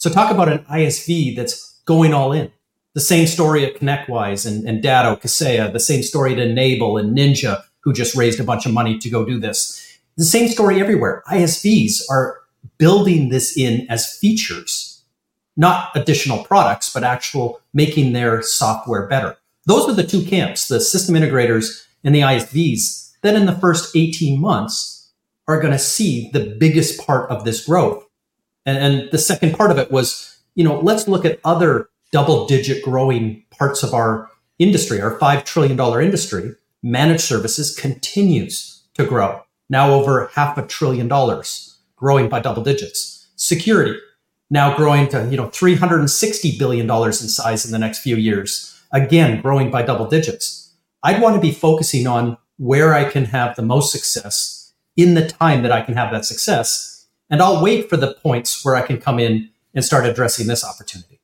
So 0.04 0.10
talk 0.10 0.32
about 0.32 0.50
an 0.50 0.66
ISV 0.66 1.34
that's 1.34 1.80
going 1.86 2.14
all 2.14 2.34
in. 2.34 2.52
The 2.94 3.00
same 3.00 3.26
story 3.26 3.66
at 3.66 3.80
ConnectWise 3.80 4.46
and, 4.46 4.68
and 4.68 4.84
Datto, 4.84 5.16
Kaseya, 5.16 5.72
the 5.72 5.80
same 5.80 6.04
story 6.04 6.34
at 6.34 6.40
N-able 6.40 6.98
and 6.98 7.18
Ninja, 7.18 7.64
who 7.80 7.94
just 7.94 8.14
raised 8.14 8.42
a 8.42 8.44
bunch 8.44 8.66
of 8.66 8.74
money 8.74 8.98
to 8.98 9.10
go 9.10 9.24
do 9.24 9.40
this. 9.40 9.98
The 10.18 10.26
same 10.26 10.50
story 10.50 10.82
everywhere. 10.82 11.24
ISVs 11.30 12.02
are 12.10 12.42
building 12.78 13.30
this 13.30 13.58
in 13.58 13.90
as 13.90 14.18
features, 14.18 15.02
not 15.56 15.96
additional 15.96 16.44
products, 16.44 16.92
but 16.92 17.06
actual 17.06 17.62
making 17.74 18.12
their 18.12 18.42
software 18.42 19.08
better. 19.08 19.38
Those 19.68 19.88
are 19.88 19.94
the 19.94 20.06
two 20.06 20.26
camps, 20.26 20.68
the 20.68 20.82
system 20.82 21.16
integrators 21.16 21.86
and 22.04 22.14
the 22.14 22.24
ISVs 22.24 23.14
that 23.22 23.36
in 23.36 23.46
the 23.46 23.58
first 23.58 23.96
18 23.96 24.38
months 24.38 25.14
are 25.48 25.62
going 25.62 25.72
to 25.72 25.80
see 25.80 26.30
the 26.34 26.58
biggest 26.60 27.00
part 27.08 27.32
of 27.32 27.46
this 27.46 27.66
growth. 27.66 28.06
And, 28.66 28.78
and 28.78 29.12
the 29.12 29.18
second 29.18 29.56
part 29.56 29.72
of 29.72 29.78
it 29.78 29.92
was, 29.92 30.38
you 30.56 30.64
know, 30.64 30.80
let's 30.80 31.08
look 31.08 31.26
at 31.26 31.40
other 31.44 31.90
double 32.12 32.46
digit 32.46 32.84
growing 32.84 33.44
parts 33.50 33.84
of 33.84 33.94
our 33.94 34.30
industry, 34.60 35.02
our 35.02 35.18
$5 35.18 35.46
trillion 35.46 35.80
industry. 36.02 36.56
Managed 36.82 37.22
services 37.22 37.76
continues 37.76 38.84
to 38.96 39.06
grow, 39.06 39.42
now 39.70 39.92
over 39.92 40.30
half 40.34 40.58
a 40.58 40.68
trillion 40.68 41.08
dollars 41.08 41.78
growing 41.96 42.28
by 42.28 42.42
double 42.42 42.62
digits. 42.62 43.30
Security 43.38 43.98
now 44.54 44.78
growing 44.78 45.08
to, 45.08 45.28
you 45.32 45.36
know, 45.36 45.48
$360 45.48 46.60
billion 46.60 46.88
in 46.88 47.14
size 47.14 47.66
in 47.66 47.72
the 47.72 47.80
next 47.80 48.00
few 48.00 48.16
years. 48.16 48.80
Again, 48.92 49.42
growing 49.42 49.72
by 49.72 49.82
double 49.82 50.08
digits. 50.08 50.76
I'd 51.02 51.22
want 51.22 51.36
to 51.36 51.42
be 51.42 51.52
focusing 51.52 52.06
on 52.06 52.38
where 52.58 52.94
I 52.94 53.10
can 53.10 53.26
have 53.26 53.56
the 53.56 53.64
most 53.64 53.92
success 53.92 54.74
in 54.96 55.16
the 55.16 55.28
time 55.28 55.64
that 55.64 55.72
I 55.72 55.82
can 55.82 55.96
have 55.96 56.12
that 56.12 56.24
success. 56.24 56.93
And 57.34 57.42
I'll 57.42 57.64
wait 57.64 57.90
for 57.90 57.98
the 57.98 58.14
points 58.14 58.64
where 58.64 58.76
I 58.76 58.84
can 58.84 59.02
come 59.02 59.18
in 59.18 59.50
and 59.74 59.84
start 59.84 60.06
addressing 60.06 60.46
this 60.46 60.64
opportunity. 60.64 61.20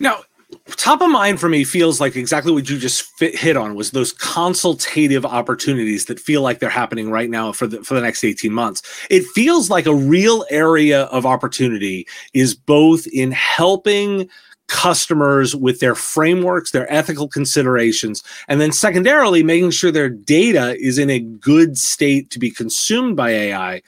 Now, 0.00 0.22
top 0.70 1.00
of 1.00 1.08
mind 1.08 1.38
for 1.38 1.48
me 1.48 1.62
feels 1.62 2.00
like 2.00 2.16
exactly 2.16 2.50
what 2.50 2.68
you 2.68 2.76
just 2.76 3.02
fit, 3.16 3.38
hit 3.38 3.56
on 3.56 3.76
was 3.76 3.92
those 3.92 4.12
consultative 4.12 5.24
opportunities 5.24 6.06
that 6.06 6.18
feel 6.18 6.42
like 6.42 6.58
they're 6.58 6.68
happening 6.68 7.12
right 7.12 7.30
now 7.30 7.52
for 7.52 7.68
the 7.68 7.84
for 7.84 7.94
the 7.94 8.00
next 8.00 8.24
18 8.24 8.52
months 8.52 8.82
it 9.08 9.24
feels 9.34 9.70
like 9.70 9.86
a 9.86 9.94
real 9.94 10.44
area 10.50 11.04
of 11.04 11.24
opportunity 11.24 12.06
is 12.34 12.52
both 12.54 13.06
in 13.06 13.30
helping 13.30 14.28
customers 14.72 15.54
with 15.54 15.80
their 15.80 15.94
frameworks, 15.94 16.70
their 16.70 16.90
ethical 16.90 17.28
considerations, 17.28 18.22
and 18.48 18.58
then 18.58 18.72
secondarily 18.72 19.42
making 19.42 19.70
sure 19.70 19.90
their 19.90 20.08
data 20.08 20.74
is 20.80 20.98
in 20.98 21.10
a 21.10 21.20
good 21.20 21.76
state 21.76 22.30
to 22.30 22.38
be 22.38 22.50
consumed 22.50 23.14
by 23.14 23.28
AI, 23.28 23.82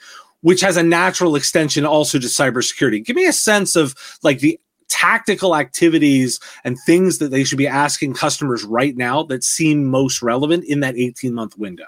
which 0.45 0.61
has 0.61 0.77
a 0.77 0.83
natural 0.83 1.35
extension 1.35 1.87
also 1.87 2.19
to 2.19 2.27
cybersecurity. 2.27 3.03
Give 3.03 3.15
me 3.15 3.25
a 3.25 3.33
sense 3.33 3.75
of 3.75 3.95
like 4.21 4.41
the 4.41 4.59
tactical 4.89 5.55
activities 5.55 6.39
and 6.63 6.77
things 6.85 7.17
that 7.17 7.31
they 7.31 7.43
should 7.43 7.57
be 7.57 7.65
asking 7.65 8.13
customers 8.13 8.63
right 8.63 8.95
now 8.95 9.23
that 9.23 9.43
seem 9.43 9.87
most 9.87 10.21
relevant 10.21 10.63
in 10.65 10.81
that 10.81 10.95
18 10.95 11.33
month 11.33 11.57
window? 11.57 11.87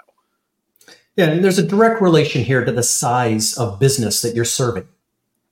Yeah, 1.14 1.26
and 1.26 1.44
there's 1.44 1.60
a 1.60 1.66
direct 1.66 2.02
relation 2.02 2.42
here 2.42 2.64
to 2.64 2.72
the 2.72 2.82
size 2.82 3.56
of 3.56 3.78
business 3.78 4.22
that 4.22 4.34
you're 4.34 4.44
serving. 4.44 4.88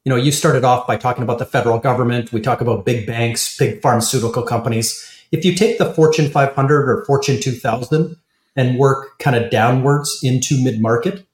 You 0.04 0.10
know, 0.10 0.16
you 0.16 0.32
started 0.32 0.64
off 0.64 0.88
by 0.88 0.96
talking 0.96 1.22
about 1.22 1.38
the 1.38 1.46
federal 1.46 1.78
government. 1.78 2.32
We 2.32 2.40
talk 2.40 2.60
about 2.60 2.84
big 2.84 3.06
banks, 3.06 3.56
big 3.56 3.80
pharmaceutical 3.82 4.42
companies. 4.42 5.08
If 5.30 5.44
you 5.44 5.54
take 5.54 5.78
the 5.78 5.94
Fortune 5.94 6.28
500 6.28 6.88
or 6.88 7.04
Fortune 7.04 7.40
2000 7.40 8.16
and 8.56 8.78
work 8.80 9.20
kind 9.20 9.36
of 9.36 9.48
downwards 9.52 10.18
into 10.24 10.60
mid 10.60 10.80
market, 10.80 11.25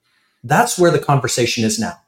that's 0.44 0.78
where 0.78 0.90
the 0.90 0.98
conversation 0.98 1.64
is 1.64 1.78
now. 1.78 1.98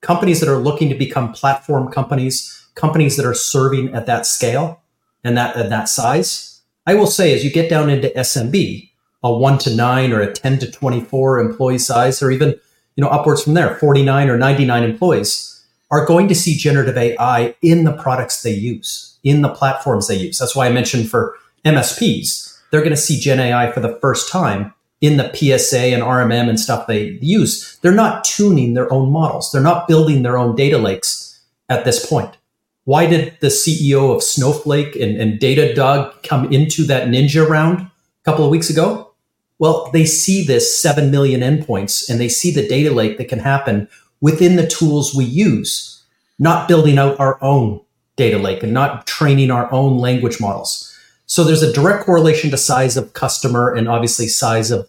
Companies 0.00 0.40
that 0.40 0.48
are 0.48 0.58
looking 0.58 0.88
to 0.88 0.94
become 0.94 1.32
platform 1.32 1.90
companies, 1.90 2.66
companies 2.74 3.16
that 3.16 3.26
are 3.26 3.34
serving 3.34 3.94
at 3.94 4.06
that 4.06 4.26
scale 4.26 4.80
and 5.24 5.36
that 5.36 5.56
at 5.56 5.70
that 5.70 5.88
size. 5.88 6.60
I 6.86 6.94
will 6.94 7.06
say, 7.06 7.34
as 7.34 7.44
you 7.44 7.50
get 7.50 7.68
down 7.68 7.90
into 7.90 8.08
SMB, 8.08 8.90
a 9.22 9.36
one 9.36 9.58
to 9.58 9.74
nine 9.74 10.12
or 10.12 10.20
a 10.20 10.32
10 10.32 10.58
to 10.60 10.70
24 10.70 11.40
employee 11.40 11.78
size, 11.78 12.22
or 12.22 12.30
even, 12.30 12.50
you 12.96 13.02
know, 13.02 13.10
upwards 13.10 13.42
from 13.42 13.54
there, 13.54 13.76
49 13.76 14.30
or 14.30 14.38
99 14.38 14.82
employees 14.84 15.66
are 15.90 16.06
going 16.06 16.28
to 16.28 16.34
see 16.34 16.56
generative 16.56 16.96
AI 16.96 17.54
in 17.62 17.84
the 17.84 17.92
products 17.92 18.42
they 18.42 18.52
use, 18.52 19.18
in 19.24 19.42
the 19.42 19.48
platforms 19.48 20.06
they 20.06 20.16
use. 20.16 20.38
That's 20.38 20.54
why 20.54 20.66
I 20.66 20.72
mentioned 20.72 21.10
for 21.10 21.34
MSPs, 21.64 22.58
they're 22.70 22.80
going 22.80 22.90
to 22.90 22.96
see 22.96 23.18
Gen 23.18 23.40
AI 23.40 23.72
for 23.72 23.80
the 23.80 23.98
first 24.00 24.30
time 24.30 24.74
in 25.00 25.16
the 25.16 25.32
PSA 25.32 25.78
and 25.78 26.02
RMM 26.02 26.48
and 26.48 26.58
stuff 26.58 26.86
they 26.86 27.18
use. 27.20 27.78
They're 27.82 27.92
not 27.92 28.24
tuning 28.24 28.74
their 28.74 28.92
own 28.92 29.10
models. 29.12 29.52
They're 29.52 29.62
not 29.62 29.86
building 29.86 30.22
their 30.22 30.36
own 30.36 30.56
data 30.56 30.78
lakes 30.78 31.40
at 31.68 31.84
this 31.84 32.04
point. 32.04 32.36
Why 32.84 33.06
did 33.06 33.36
the 33.40 33.48
CEO 33.48 34.14
of 34.14 34.22
Snowflake 34.22 34.96
and, 34.96 35.16
and 35.20 35.38
Datadog 35.38 36.22
come 36.22 36.50
into 36.52 36.84
that 36.84 37.08
ninja 37.08 37.46
round 37.46 37.80
a 37.80 37.90
couple 38.24 38.44
of 38.44 38.50
weeks 38.50 38.70
ago? 38.70 39.12
Well, 39.58 39.90
they 39.92 40.04
see 40.04 40.44
this 40.44 40.80
7 40.80 41.10
million 41.10 41.40
endpoints 41.40 42.08
and 42.08 42.20
they 42.20 42.28
see 42.28 42.50
the 42.50 42.66
data 42.66 42.92
lake 42.92 43.18
that 43.18 43.28
can 43.28 43.40
happen 43.40 43.88
within 44.20 44.56
the 44.56 44.66
tools 44.66 45.14
we 45.14 45.24
use, 45.24 46.02
not 46.38 46.66
building 46.66 46.98
out 46.98 47.18
our 47.20 47.38
own 47.42 47.80
data 48.16 48.38
lake 48.38 48.62
and 48.62 48.72
not 48.72 49.06
training 49.06 49.50
our 49.50 49.72
own 49.72 49.98
language 49.98 50.40
models. 50.40 50.87
So 51.28 51.44
there's 51.44 51.62
a 51.62 51.72
direct 51.72 52.04
correlation 52.04 52.50
to 52.50 52.56
size 52.56 52.96
of 52.96 53.12
customer 53.12 53.72
and 53.72 53.86
obviously 53.86 54.26
size 54.26 54.70
of 54.70 54.88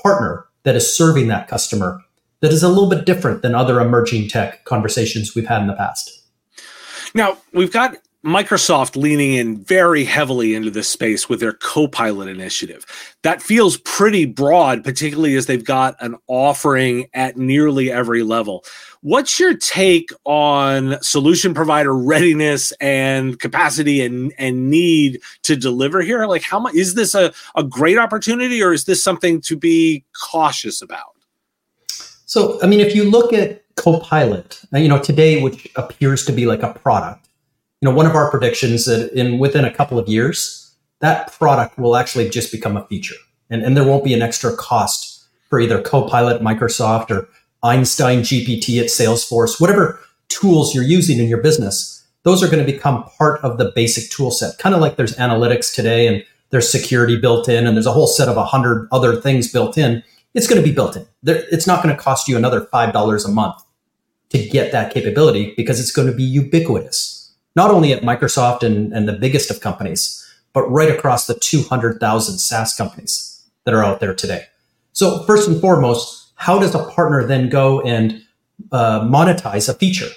partner 0.00 0.44
that 0.62 0.76
is 0.76 0.94
serving 0.94 1.28
that 1.28 1.48
customer 1.48 2.00
that 2.40 2.52
is 2.52 2.62
a 2.62 2.68
little 2.68 2.88
bit 2.88 3.04
different 3.04 3.42
than 3.42 3.54
other 3.54 3.80
emerging 3.80 4.28
tech 4.28 4.64
conversations 4.64 5.34
we've 5.34 5.48
had 5.48 5.62
in 5.62 5.66
the 5.66 5.74
past. 5.74 6.22
Now, 7.14 7.38
we've 7.52 7.72
got 7.72 7.96
Microsoft 8.24 8.96
leaning 8.96 9.34
in 9.34 9.64
very 9.64 10.04
heavily 10.04 10.54
into 10.54 10.70
this 10.70 10.88
space 10.88 11.28
with 11.28 11.40
their 11.40 11.52
Copilot 11.52 12.28
initiative. 12.28 12.84
That 13.22 13.40
feels 13.40 13.78
pretty 13.78 14.26
broad, 14.26 14.84
particularly 14.84 15.36
as 15.36 15.46
they've 15.46 15.64
got 15.64 15.96
an 16.00 16.16
offering 16.26 17.06
at 17.14 17.36
nearly 17.36 17.90
every 17.90 18.22
level. 18.22 18.64
What's 19.02 19.38
your 19.38 19.56
take 19.56 20.10
on 20.24 21.00
solution 21.02 21.54
provider 21.54 21.94
readiness 21.94 22.72
and 22.80 23.38
capacity 23.38 24.04
and, 24.04 24.32
and 24.38 24.70
need 24.70 25.20
to 25.44 25.54
deliver 25.54 26.00
here? 26.00 26.26
Like, 26.26 26.42
how 26.42 26.58
much 26.58 26.74
is 26.74 26.94
this 26.94 27.14
a, 27.14 27.32
a 27.54 27.62
great 27.62 27.96
opportunity 27.96 28.62
or 28.62 28.72
is 28.72 28.84
this 28.84 29.02
something 29.02 29.40
to 29.42 29.56
be 29.56 30.04
cautious 30.28 30.82
about? 30.82 31.14
So, 32.26 32.60
I 32.62 32.66
mean, 32.66 32.80
if 32.80 32.94
you 32.94 33.08
look 33.08 33.32
at 33.32 33.62
Copilot, 33.76 34.60
uh, 34.74 34.78
you 34.78 34.88
know, 34.88 35.00
today, 35.00 35.40
which 35.40 35.68
appears 35.76 36.26
to 36.26 36.32
be 36.32 36.46
like 36.46 36.64
a 36.64 36.74
product, 36.74 37.28
you 37.80 37.88
know, 37.88 37.94
one 37.94 38.06
of 38.06 38.16
our 38.16 38.28
predictions 38.30 38.86
that 38.86 39.12
in 39.12 39.38
within 39.38 39.64
a 39.64 39.72
couple 39.72 39.98
of 39.98 40.08
years, 40.08 40.74
that 41.00 41.32
product 41.32 41.78
will 41.78 41.96
actually 41.96 42.28
just 42.28 42.50
become 42.50 42.76
a 42.76 42.84
feature, 42.88 43.14
and 43.50 43.62
and 43.62 43.76
there 43.76 43.84
won't 43.84 44.02
be 44.02 44.14
an 44.14 44.20
extra 44.20 44.54
cost 44.56 45.26
for 45.48 45.60
either 45.60 45.80
Copilot, 45.80 46.42
Microsoft, 46.42 47.10
or 47.10 47.28
Einstein 47.62 48.20
GPT 48.20 48.80
at 48.80 48.86
Salesforce, 48.86 49.60
whatever 49.60 50.00
tools 50.28 50.74
you're 50.74 50.84
using 50.84 51.18
in 51.18 51.28
your 51.28 51.42
business. 51.42 52.06
Those 52.22 52.42
are 52.42 52.48
going 52.48 52.64
to 52.64 52.70
become 52.70 53.04
part 53.16 53.40
of 53.42 53.58
the 53.58 53.72
basic 53.74 54.10
tool 54.10 54.30
set, 54.30 54.58
kind 54.58 54.74
of 54.74 54.80
like 54.80 54.96
there's 54.96 55.16
analytics 55.16 55.74
today 55.74 56.06
and 56.06 56.24
there's 56.50 56.70
security 56.70 57.18
built 57.18 57.48
in, 57.48 57.66
and 57.66 57.76
there's 57.76 57.86
a 57.86 57.92
whole 57.92 58.06
set 58.06 58.28
of 58.28 58.36
a 58.36 58.44
hundred 58.44 58.88
other 58.92 59.16
things 59.16 59.50
built 59.52 59.76
in. 59.76 60.02
It's 60.34 60.46
going 60.46 60.60
to 60.60 60.66
be 60.66 60.74
built 60.74 60.96
in. 60.96 61.06
It's 61.24 61.66
not 61.66 61.82
going 61.82 61.94
to 61.94 62.00
cost 62.00 62.28
you 62.28 62.36
another 62.36 62.62
five 62.66 62.92
dollars 62.92 63.24
a 63.24 63.30
month 63.30 63.62
to 64.30 64.46
get 64.48 64.72
that 64.72 64.92
capability 64.92 65.54
because 65.56 65.80
it's 65.80 65.92
going 65.92 66.08
to 66.08 66.14
be 66.14 66.22
ubiquitous, 66.22 67.34
not 67.56 67.70
only 67.70 67.92
at 67.92 68.02
Microsoft 68.02 68.62
and, 68.62 68.92
and 68.92 69.08
the 69.08 69.12
biggest 69.12 69.50
of 69.50 69.60
companies, 69.60 70.24
but 70.52 70.68
right 70.70 70.90
across 70.90 71.26
the 71.26 71.34
200,000 71.34 72.38
SaaS 72.38 72.74
companies 72.74 73.46
that 73.64 73.74
are 73.74 73.82
out 73.82 74.00
there 74.00 74.14
today. 74.14 74.44
So 74.92 75.22
first 75.24 75.48
and 75.48 75.60
foremost, 75.60 76.27
how 76.38 76.58
does 76.58 76.74
a 76.74 76.84
partner 76.90 77.26
then 77.26 77.48
go 77.48 77.80
and 77.82 78.22
uh, 78.72 79.00
monetize 79.00 79.68
a 79.68 79.74
feature? 79.74 80.08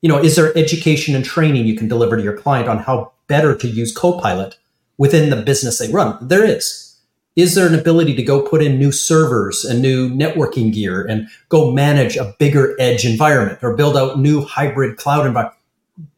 You 0.00 0.08
know, 0.08 0.18
is 0.18 0.36
there 0.36 0.56
education 0.56 1.14
and 1.14 1.24
training 1.24 1.66
you 1.66 1.76
can 1.76 1.88
deliver 1.88 2.16
to 2.16 2.22
your 2.22 2.36
client 2.36 2.68
on 2.68 2.78
how 2.78 3.12
better 3.26 3.54
to 3.56 3.68
use 3.68 3.94
Copilot 3.94 4.56
within 4.96 5.28
the 5.28 5.42
business 5.42 5.78
they 5.78 5.90
run? 5.90 6.16
There 6.26 6.44
is. 6.44 6.96
Is 7.34 7.54
there 7.54 7.66
an 7.66 7.74
ability 7.74 8.14
to 8.14 8.22
go 8.22 8.46
put 8.46 8.62
in 8.62 8.78
new 8.78 8.92
servers 8.92 9.64
and 9.64 9.82
new 9.82 10.08
networking 10.08 10.72
gear 10.72 11.04
and 11.04 11.28
go 11.48 11.72
manage 11.72 12.16
a 12.16 12.34
bigger 12.38 12.76
edge 12.78 13.04
environment 13.04 13.58
or 13.60 13.76
build 13.76 13.96
out 13.96 14.20
new 14.20 14.42
hybrid 14.42 14.96
cloud 14.96 15.26
environment? 15.26 15.58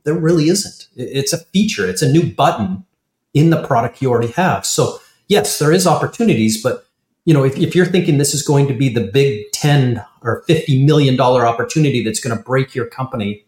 There 0.04 0.14
really 0.14 0.48
isn't. 0.48 0.88
It's 0.94 1.32
a 1.32 1.38
feature. 1.38 1.88
It's 1.88 2.02
a 2.02 2.12
new 2.12 2.32
button 2.32 2.84
in 3.32 3.48
the 3.48 3.64
product 3.66 4.02
you 4.02 4.10
already 4.10 4.32
have. 4.32 4.66
So 4.66 5.00
yes, 5.26 5.58
there 5.58 5.72
is 5.72 5.86
opportunities, 5.86 6.62
but 6.62 6.87
you 7.28 7.34
know, 7.34 7.44
if, 7.44 7.58
if 7.58 7.74
you're 7.74 7.84
thinking 7.84 8.16
this 8.16 8.32
is 8.32 8.40
going 8.40 8.66
to 8.68 8.72
be 8.72 8.88
the 8.88 9.02
big 9.02 9.52
10 9.52 10.02
or 10.22 10.44
50 10.46 10.86
million 10.86 11.14
dollar 11.14 11.46
opportunity 11.46 12.02
that's 12.02 12.20
going 12.20 12.34
to 12.34 12.42
break 12.42 12.74
your 12.74 12.86
company 12.86 13.44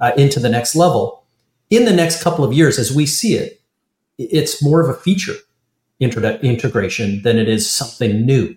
uh, 0.00 0.12
into 0.16 0.40
the 0.40 0.48
next 0.48 0.74
level, 0.74 1.26
in 1.68 1.84
the 1.84 1.92
next 1.92 2.22
couple 2.22 2.42
of 2.42 2.54
years, 2.54 2.78
as 2.78 2.90
we 2.90 3.04
see 3.04 3.34
it, 3.34 3.60
it's 4.16 4.62
more 4.62 4.80
of 4.80 4.88
a 4.88 4.98
feature 4.98 5.34
integration 6.00 7.20
than 7.20 7.38
it 7.38 7.50
is 7.50 7.70
something 7.70 8.24
new. 8.24 8.56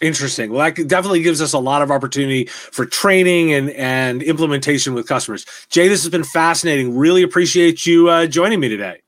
Interesting. 0.00 0.52
Well, 0.52 0.60
that 0.60 0.86
definitely 0.86 1.22
gives 1.22 1.42
us 1.42 1.52
a 1.52 1.58
lot 1.58 1.82
of 1.82 1.90
opportunity 1.90 2.44
for 2.44 2.86
training 2.86 3.52
and, 3.52 3.70
and 3.70 4.22
implementation 4.22 4.94
with 4.94 5.08
customers. 5.08 5.44
Jay, 5.70 5.88
this 5.88 6.04
has 6.04 6.10
been 6.12 6.22
fascinating. 6.22 6.96
Really 6.96 7.24
appreciate 7.24 7.84
you 7.84 8.08
uh, 8.08 8.26
joining 8.26 8.60
me 8.60 8.68
today. 8.68 9.00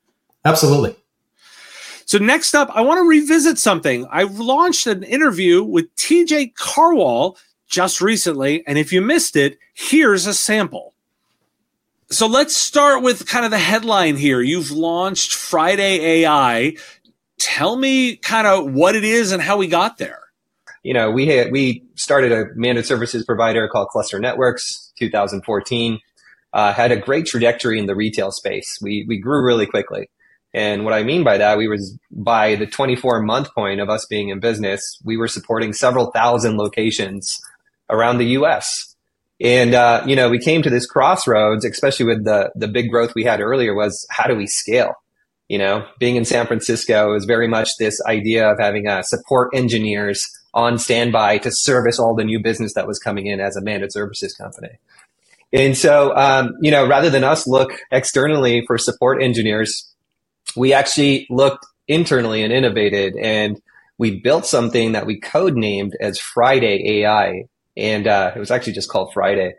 Absolutely. 0.44 0.96
So 2.06 2.18
next 2.18 2.54
up, 2.54 2.70
I 2.74 2.82
want 2.82 2.98
to 2.98 3.08
revisit 3.08 3.58
something. 3.58 4.06
I 4.10 4.24
launched 4.24 4.86
an 4.86 5.02
interview 5.02 5.62
with 5.62 5.94
TJ 5.96 6.54
Carwall 6.54 7.36
just 7.66 8.00
recently, 8.00 8.66
and 8.66 8.78
if 8.78 8.92
you 8.92 9.00
missed 9.00 9.36
it, 9.36 9.58
here's 9.74 10.26
a 10.26 10.34
sample. 10.34 10.94
So 12.10 12.26
let's 12.26 12.56
start 12.56 13.02
with 13.02 13.26
kind 13.26 13.44
of 13.44 13.50
the 13.50 13.58
headline 13.58 14.16
here. 14.16 14.40
You've 14.40 14.70
launched 14.70 15.34
Friday 15.34 16.22
AI. 16.22 16.76
Tell 17.38 17.76
me 17.76 18.16
kind 18.16 18.46
of 18.46 18.72
what 18.72 18.94
it 18.94 19.04
is 19.04 19.32
and 19.32 19.42
how 19.42 19.56
we 19.56 19.66
got 19.66 19.98
there. 19.98 20.20
You 20.82 20.92
know, 20.92 21.10
we 21.10 21.26
had, 21.26 21.50
we 21.50 21.82
started 21.94 22.30
a 22.30 22.44
managed 22.54 22.86
services 22.86 23.24
provider 23.24 23.66
called 23.68 23.88
Cluster 23.88 24.20
Networks 24.20 24.92
2014. 24.98 25.98
Uh, 26.52 26.72
had 26.72 26.92
a 26.92 26.96
great 26.96 27.26
trajectory 27.26 27.78
in 27.78 27.86
the 27.86 27.96
retail 27.96 28.30
space. 28.30 28.78
We 28.80 29.04
we 29.08 29.18
grew 29.18 29.44
really 29.44 29.66
quickly. 29.66 30.08
And 30.54 30.84
what 30.84 30.94
I 30.94 31.02
mean 31.02 31.24
by 31.24 31.36
that, 31.38 31.58
we 31.58 31.66
was 31.66 31.98
by 32.12 32.54
the 32.54 32.66
24 32.66 33.22
month 33.22 33.52
point 33.54 33.80
of 33.80 33.90
us 33.90 34.06
being 34.06 34.28
in 34.28 34.38
business, 34.38 34.98
we 35.04 35.16
were 35.16 35.26
supporting 35.26 35.72
several 35.72 36.12
thousand 36.12 36.56
locations 36.56 37.40
around 37.90 38.18
the 38.18 38.26
U.S. 38.26 38.94
And 39.40 39.74
uh, 39.74 40.04
you 40.06 40.14
know, 40.14 40.30
we 40.30 40.38
came 40.38 40.62
to 40.62 40.70
this 40.70 40.86
crossroads, 40.86 41.64
especially 41.64 42.06
with 42.06 42.24
the 42.24 42.52
the 42.54 42.68
big 42.68 42.88
growth 42.90 43.14
we 43.16 43.24
had 43.24 43.40
earlier. 43.40 43.74
Was 43.74 44.06
how 44.10 44.28
do 44.28 44.36
we 44.36 44.46
scale? 44.46 44.94
You 45.48 45.58
know, 45.58 45.86
being 45.98 46.16
in 46.16 46.24
San 46.24 46.46
Francisco 46.46 47.14
is 47.14 47.24
very 47.24 47.48
much 47.48 47.76
this 47.78 48.00
idea 48.06 48.48
of 48.50 48.58
having 48.58 48.86
uh, 48.86 49.02
support 49.02 49.50
engineers 49.54 50.24
on 50.54 50.78
standby 50.78 51.38
to 51.38 51.50
service 51.50 51.98
all 51.98 52.14
the 52.14 52.24
new 52.24 52.40
business 52.40 52.74
that 52.74 52.86
was 52.86 53.00
coming 53.00 53.26
in 53.26 53.40
as 53.40 53.56
a 53.56 53.60
managed 53.60 53.92
services 53.92 54.32
company. 54.34 54.78
And 55.52 55.76
so, 55.76 56.16
um, 56.16 56.52
you 56.62 56.70
know, 56.70 56.86
rather 56.86 57.10
than 57.10 57.24
us 57.24 57.46
look 57.46 57.72
externally 57.90 58.64
for 58.66 58.78
support 58.78 59.22
engineers, 59.22 59.93
we 60.56 60.72
actually 60.72 61.26
looked 61.30 61.66
internally 61.88 62.42
and 62.42 62.52
innovated 62.52 63.14
and 63.16 63.60
we 63.98 64.20
built 64.20 64.46
something 64.46 64.92
that 64.92 65.06
we 65.06 65.20
code 65.20 65.54
named 65.54 65.94
as 66.00 66.18
Friday 66.18 67.02
AI. 67.02 67.44
And 67.76 68.06
uh, 68.06 68.32
it 68.34 68.38
was 68.38 68.50
actually 68.50 68.72
just 68.72 68.88
called 68.88 69.12
Friday. 69.12 69.54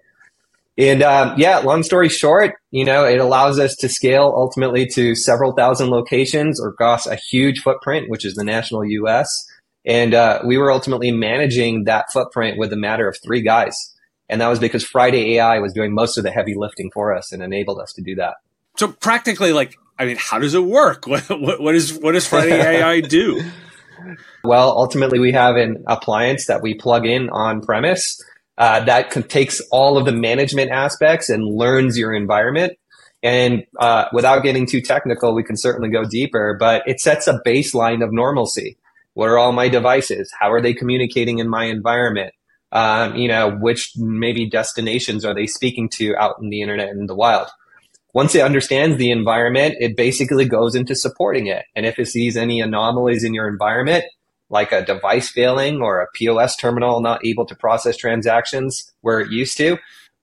And 0.77 1.01
um, 1.03 1.35
yeah, 1.37 1.59
long 1.59 1.83
story 1.83 2.09
short, 2.09 2.55
you 2.71 2.83
know, 2.83 3.05
it 3.05 3.19
allows 3.19 3.59
us 3.59 3.75
to 3.77 3.87
scale 3.87 4.33
ultimately 4.35 4.85
to 4.87 5.15
several 5.15 5.53
thousand 5.53 5.89
locations 5.89 6.59
or 6.59 6.69
across 6.69 7.07
a 7.07 7.15
huge 7.15 7.61
footprint, 7.61 8.09
which 8.09 8.25
is 8.25 8.35
the 8.35 8.43
national 8.43 8.83
US. 8.83 9.29
And 9.85 10.13
uh, 10.13 10.41
we 10.45 10.57
were 10.57 10.71
ultimately 10.71 11.11
managing 11.11 11.85
that 11.85 12.11
footprint 12.11 12.57
with 12.57 12.73
a 12.73 12.77
matter 12.77 13.07
of 13.07 13.17
three 13.23 13.41
guys. 13.41 13.75
And 14.27 14.41
that 14.41 14.47
was 14.47 14.59
because 14.59 14.83
Friday 14.83 15.35
AI 15.35 15.59
was 15.59 15.71
doing 15.71 15.93
most 15.93 16.17
of 16.17 16.23
the 16.23 16.31
heavy 16.31 16.55
lifting 16.57 16.89
for 16.91 17.13
us 17.13 17.31
and 17.31 17.41
enabled 17.41 17.79
us 17.79 17.93
to 17.93 18.01
do 18.01 18.15
that. 18.15 18.35
So 18.77 18.89
practically, 18.89 19.53
like 19.53 19.75
I 19.97 20.05
mean, 20.05 20.17
how 20.19 20.39
does 20.39 20.53
it 20.53 20.63
work? 20.63 21.05
What, 21.07 21.29
what, 21.29 21.61
what 21.61 21.75
is 21.75 21.93
what 21.93 22.13
does 22.13 22.27
Friday 22.27 22.59
AI 22.59 23.01
do? 23.19 23.43
Well, 24.43 24.69
ultimately, 24.69 25.19
we 25.19 25.31
have 25.31 25.55
an 25.55 25.83
appliance 25.87 26.47
that 26.47 26.61
we 26.61 26.75
plug 26.75 27.05
in 27.05 27.29
on 27.29 27.61
premise 27.61 28.21
uh, 28.57 28.83
that 28.85 29.11
takes 29.29 29.61
all 29.71 29.97
of 29.97 30.05
the 30.05 30.11
management 30.11 30.71
aspects 30.71 31.29
and 31.29 31.43
learns 31.43 31.97
your 31.97 32.13
environment. 32.13 32.73
And 33.23 33.65
uh, 33.79 34.05
without 34.13 34.43
getting 34.43 34.67
too 34.67 34.81
technical, 34.81 35.33
we 35.33 35.43
can 35.43 35.57
certainly 35.57 35.89
go 35.89 36.03
deeper, 36.03 36.55
but 36.59 36.83
it 36.85 36.99
sets 36.99 37.27
a 37.27 37.41
baseline 37.45 38.03
of 38.03 38.13
normalcy. 38.13 38.77
What 39.13 39.29
are 39.29 39.37
all 39.37 39.51
my 39.51 39.67
devices? 39.67 40.31
How 40.39 40.51
are 40.51 40.61
they 40.61 40.73
communicating 40.73 41.39
in 41.39 41.49
my 41.49 41.65
environment? 41.65 42.33
Um, 42.71 43.15
you 43.15 43.27
know, 43.27 43.49
which 43.49 43.93
maybe 43.95 44.49
destinations 44.49 45.25
are 45.25 45.33
they 45.33 45.47
speaking 45.47 45.89
to 45.89 46.15
out 46.17 46.35
in 46.41 46.49
the 46.49 46.61
internet 46.61 46.89
in 46.89 47.07
the 47.07 47.15
wild? 47.15 47.47
Once 48.15 48.33
it 48.33 48.41
understands 48.41 48.97
the 48.97 49.11
environment, 49.11 49.75
it 49.81 49.97
basically 49.97 50.45
goes 50.45 50.73
into 50.73 50.95
supporting 50.95 51.47
it. 51.47 51.65
And 51.75 51.85
if 51.85 51.99
it 51.99 52.07
sees 52.07 52.37
any 52.37 52.61
anomalies 52.61 53.25
in 53.25 53.33
your 53.33 53.49
environment, 53.49 54.05
like 54.49 54.71
a 54.71 54.85
device 54.85 55.29
failing 55.29 55.81
or 55.81 55.99
a 55.99 56.07
POS 56.15 56.55
terminal 56.55 57.01
not 57.01 57.25
able 57.25 57.45
to 57.45 57.55
process 57.55 57.97
transactions 57.97 58.93
where 59.01 59.19
it 59.19 59.31
used 59.31 59.57
to, 59.57 59.77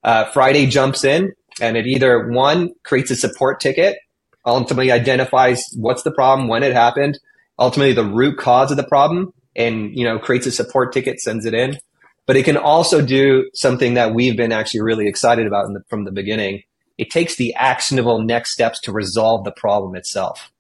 uh, 0.05 0.25
Friday 0.31 0.67
jumps 0.67 1.05
in 1.05 1.33
and 1.61 1.77
it 1.77 1.87
either 1.87 2.31
one 2.31 2.71
creates 2.83 3.11
a 3.11 3.17
support 3.17 3.61
ticket, 3.61 3.99
ultimately 4.47 4.91
identifies 4.91 5.63
what's 5.77 6.03
the 6.03 6.13
problem, 6.13 6.49
when 6.49 6.63
it 6.63 6.73
happened, 6.73 7.19
ultimately 7.59 7.93
the 7.93 8.07
root 8.07 8.39
cause 8.39 8.71
of 8.71 8.79
the 8.79 8.85
problem, 8.85 9.35
and 9.55 9.95
you 9.95 10.05
know 10.05 10.19
creates 10.19 10.47
a 10.47 10.51
support 10.51 10.95
ticket, 10.95 11.21
sends 11.21 11.45
it 11.45 11.53
in. 11.53 11.79
But 12.25 12.37
it 12.37 12.45
can 12.47 12.57
also 12.57 13.05
do 13.05 13.51
something 13.53 13.95
that 13.95 14.15
we've 14.15 14.37
been 14.37 14.51
actually 14.51 14.81
really 14.81 15.09
excited 15.09 15.47
about 15.47 15.67
the, 15.67 15.83
from 15.91 16.05
the 16.05 16.13
beginning, 16.13 16.63
it 17.03 17.11
takes 17.11 17.35
the 17.35 17.53
actionable 17.57 18.23
next 18.23 18.53
steps 18.53 18.79
to 18.79 18.93
resolve 18.93 19.43
the 19.43 19.51
problem 19.51 19.97
itself. 19.97 20.53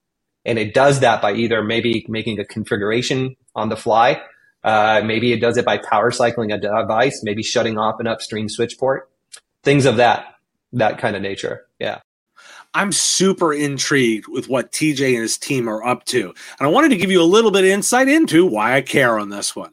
And 0.44 0.59
it 0.59 0.74
does 0.74 0.98
that 0.98 1.22
by 1.22 1.35
either 1.35 1.62
maybe 1.62 2.05
making 2.09 2.40
a 2.40 2.44
configuration 2.44 3.37
on 3.55 3.68
the 3.68 3.76
fly. 3.76 4.20
Uh, 4.64 5.02
maybe 5.05 5.33
it 5.33 5.38
does 5.38 5.57
it 5.57 5.64
by 5.64 5.78
power 5.78 6.11
cycling 6.11 6.50
a 6.50 6.59
device, 6.59 7.20
maybe 7.22 7.44
shutting 7.44 7.78
off 7.78 8.00
an 8.00 8.09
upstream 8.09 8.48
switch 8.48 8.76
port, 8.76 9.09
things 9.62 9.87
of 9.87 9.98
that, 9.98 10.35
that 10.72 10.98
kind 10.98 11.14
of 11.14 11.22
nature. 11.22 11.64
Yeah. 11.78 12.00
I'm 12.74 12.90
super 12.90 13.52
intrigued 13.52 14.26
with 14.26 14.48
what 14.48 14.72
TJ 14.72 15.12
and 15.12 15.22
his 15.22 15.38
team 15.38 15.68
are 15.68 15.85
up 15.85 16.05
to. 16.07 16.35
And 16.59 16.66
I 16.66 16.72
wanted 16.72 16.88
to 16.88 16.96
give 16.96 17.12
you 17.12 17.22
a 17.22 17.24
little 17.24 17.52
bit 17.52 17.62
of 17.62 17.70
insight 17.70 18.09
into 18.09 18.44
why 18.46 18.74
I 18.74 18.81
care 18.81 19.16
on 19.16 19.28
this 19.28 19.55
one 19.55 19.72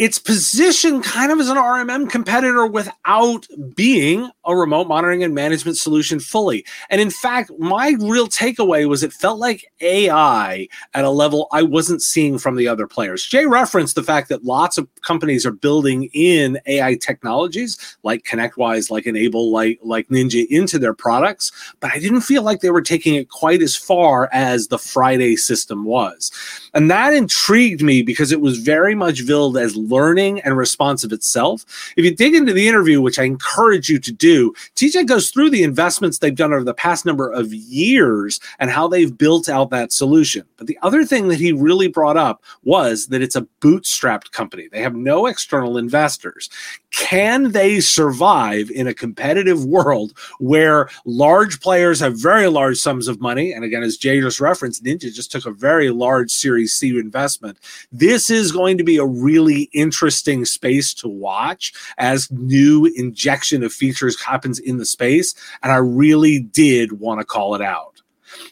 it's 0.00 0.18
positioned 0.18 1.04
kind 1.04 1.30
of 1.30 1.38
as 1.40 1.50
an 1.50 1.58
RMM 1.58 2.08
competitor 2.08 2.66
without 2.66 3.46
being 3.76 4.30
a 4.46 4.56
remote 4.56 4.88
monitoring 4.88 5.22
and 5.22 5.34
management 5.34 5.76
solution 5.76 6.18
fully. 6.18 6.64
And 6.88 7.02
in 7.02 7.10
fact, 7.10 7.50
my 7.58 7.94
real 8.00 8.26
takeaway 8.26 8.88
was 8.88 9.02
it 9.02 9.12
felt 9.12 9.38
like 9.38 9.70
AI 9.82 10.66
at 10.94 11.04
a 11.04 11.10
level 11.10 11.48
I 11.52 11.62
wasn't 11.62 12.00
seeing 12.00 12.38
from 12.38 12.56
the 12.56 12.66
other 12.66 12.86
players. 12.86 13.26
Jay 13.26 13.44
referenced 13.44 13.94
the 13.94 14.02
fact 14.02 14.30
that 14.30 14.42
lots 14.42 14.78
of 14.78 14.88
companies 15.02 15.44
are 15.44 15.52
building 15.52 16.08
in 16.14 16.58
AI 16.64 16.94
technologies 16.94 17.76
like 18.02 18.24
ConnectWise, 18.24 18.90
like 18.90 19.06
N-able, 19.06 19.50
like, 19.50 19.78
like 19.82 20.08
Ninja 20.08 20.46
into 20.48 20.78
their 20.78 20.94
products, 20.94 21.52
but 21.80 21.92
I 21.92 21.98
didn't 21.98 22.22
feel 22.22 22.42
like 22.42 22.60
they 22.60 22.70
were 22.70 22.80
taking 22.80 23.16
it 23.16 23.28
quite 23.28 23.60
as 23.60 23.76
far 23.76 24.30
as 24.32 24.68
the 24.68 24.78
Friday 24.78 25.36
system 25.36 25.84
was. 25.84 26.32
And 26.72 26.90
that 26.90 27.12
intrigued 27.12 27.82
me 27.82 28.00
because 28.00 28.32
it 28.32 28.40
was 28.40 28.56
very 28.56 28.94
much 28.94 29.26
billed 29.26 29.58
as 29.58 29.76
learning 29.90 30.40
and 30.40 30.56
responsive 30.56 31.12
itself. 31.12 31.64
If 31.96 32.04
you 32.04 32.14
dig 32.14 32.34
into 32.34 32.52
the 32.52 32.68
interview, 32.68 33.00
which 33.00 33.18
I 33.18 33.24
encourage 33.24 33.88
you 33.88 33.98
to 33.98 34.12
do, 34.12 34.54
TJ 34.76 35.06
goes 35.06 35.30
through 35.30 35.50
the 35.50 35.62
investments 35.62 36.18
they've 36.18 36.34
done 36.34 36.52
over 36.52 36.64
the 36.64 36.74
past 36.74 37.04
number 37.04 37.30
of 37.30 37.52
years 37.52 38.40
and 38.58 38.70
how 38.70 38.88
they've 38.88 39.16
built 39.16 39.48
out 39.48 39.70
that 39.70 39.92
solution. 39.92 40.44
But 40.56 40.66
the 40.66 40.78
other 40.82 41.04
thing 41.04 41.28
that 41.28 41.40
he 41.40 41.52
really 41.52 41.88
brought 41.88 42.16
up 42.16 42.42
was 42.62 43.08
that 43.08 43.22
it's 43.22 43.36
a 43.36 43.46
bootstrapped 43.60 44.30
company. 44.32 44.68
They 44.70 44.82
have 44.82 44.94
no 44.94 45.26
external 45.26 45.76
investors. 45.76 46.48
Can 46.92 47.52
they 47.52 47.80
survive 47.80 48.70
in 48.70 48.86
a 48.86 48.94
competitive 48.94 49.64
world 49.64 50.12
where 50.38 50.88
large 51.04 51.60
players 51.60 52.00
have 52.00 52.20
very 52.20 52.48
large 52.48 52.78
sums 52.78 53.08
of 53.08 53.20
money? 53.20 53.52
And 53.52 53.64
again, 53.64 53.82
as 53.82 53.96
Jay 53.96 54.20
just 54.20 54.40
referenced, 54.40 54.84
Ninja 54.84 55.12
just 55.12 55.30
took 55.30 55.46
a 55.46 55.52
very 55.52 55.90
large 55.90 56.30
Series 56.30 56.72
C 56.72 56.90
investment. 56.98 57.58
This 57.92 58.30
is 58.30 58.52
going 58.52 58.78
to 58.78 58.84
be 58.84 58.96
a 58.96 59.04
really 59.04 59.70
interesting 59.72 60.44
space 60.44 60.92
to 60.94 61.08
watch 61.08 61.72
as 61.98 62.30
new 62.30 62.86
injection 62.96 63.62
of 63.62 63.72
features 63.72 64.20
happens 64.20 64.58
in 64.58 64.78
the 64.78 64.86
space. 64.86 65.34
And 65.62 65.72
I 65.72 65.76
really 65.76 66.40
did 66.40 66.92
want 66.92 67.20
to 67.20 67.26
call 67.26 67.54
it 67.54 67.62
out. 67.62 67.89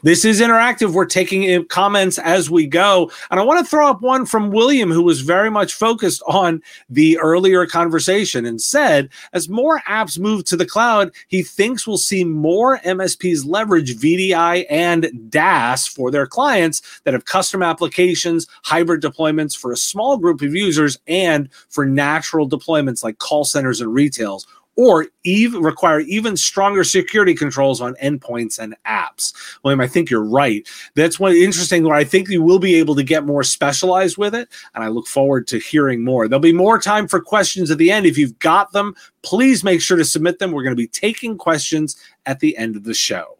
This 0.03 0.25
is 0.25 0.41
interactive. 0.41 0.93
We're 0.93 1.07
taking 1.07 1.53
uh, 1.53 1.65
comments 1.65 2.19
as 2.19 2.51
we 2.51 2.67
go. 2.67 3.11
And 3.31 3.41
I 3.41 3.43
want 3.43 3.65
to 3.65 3.69
throw 3.69 3.89
up 3.89 4.01
one 4.01 4.27
from 4.27 4.51
William, 4.51 4.91
who 4.91 5.03
was 5.03 5.21
very 5.21 5.51
much 5.51 5.75
focused 5.75 6.23
on 6.27 6.63
the 6.89 7.19
earlier 7.19 7.67
conversation 7.67 8.47
and 8.47 8.61
said, 8.61 9.09
as 9.33 9.49
more 9.49 9.81
apps 9.81 10.19
move 10.19 10.45
to 10.47 10.57
the 10.57 10.67
cloud, 10.67 11.13
he 11.29 11.43
thinks 11.43 11.87
we'll 11.87 11.99
see 11.99 12.25
more 12.25 12.79
MSPs 12.79 13.47
leverage 13.47 13.97
VDI 13.97 14.67
and 14.71 15.05
DaaS 15.31 15.89
for 15.89 16.11
their 16.11 16.27
clients 16.27 17.01
that 17.05 17.15
have 17.15 17.25
custom 17.25 17.63
applications, 17.63 18.47
hybrid 18.63 19.03
deployments 19.03 19.57
for 19.57 19.73
a 19.73 19.77
small 19.77 20.17
group 20.17 20.43
of 20.43 20.55
users, 20.55 20.99
and 21.07 21.49
for 21.69 21.85
natural 21.85 22.49
deployments 22.49 23.03
like 23.03 23.19
call 23.19 23.45
centers 23.45 23.81
and 23.81 23.93
retails 23.93 24.47
or 24.79 25.07
even 25.25 25.61
require 25.61 25.99
even 26.01 26.37
stronger 26.37 26.85
security 26.85 27.35
controls 27.35 27.81
on 27.81 27.97
endpoints 27.97 28.61
and 28.61 28.77
apps. 28.87 29.35
William, 29.65 29.81
I 29.81 29.89
think 29.89 30.09
you're 30.09 30.23
right. 30.25 30.69
That's 30.95 31.19
one 31.19 31.33
interesting 31.33 31.83
where 31.83 31.97
I 31.97 32.05
think 32.05 32.29
you 32.29 32.45
will 32.45 32.61
be 32.61 32.77
able 32.77 32.95
to 32.95 33.03
get 33.03 33.27
more 33.27 33.43
specialized 33.43 34.19
with 34.19 34.37
it. 34.37 34.49
And 34.77 34.85
I 34.85 34.87
look 34.87 35.09
forward 35.09 35.49
to 35.49 35.59
hearing 35.59 36.05
more. 36.05 36.29
There'll 36.29 36.41
be 36.41 36.53
more 36.53 36.79
time 36.79 37.09
for 37.09 37.21
questions 37.21 37.73
at 37.73 37.79
the 37.79 37.91
end. 37.91 38.07
If 38.07 38.17
you've 38.17 38.39
got 38.39 38.71
them, 38.71 38.95
please 39.23 39.65
make 39.65 39.81
sure 39.81 39.97
to 39.97 40.05
submit 40.05 40.39
them. 40.39 40.53
We're 40.53 40.63
going 40.63 40.77
to 40.77 40.81
be 40.81 40.87
taking 40.87 41.37
questions 41.37 41.97
at 42.27 42.39
the 42.39 42.57
end 42.57 42.77
of 42.77 42.85
the 42.85 42.95
show. 42.95 43.38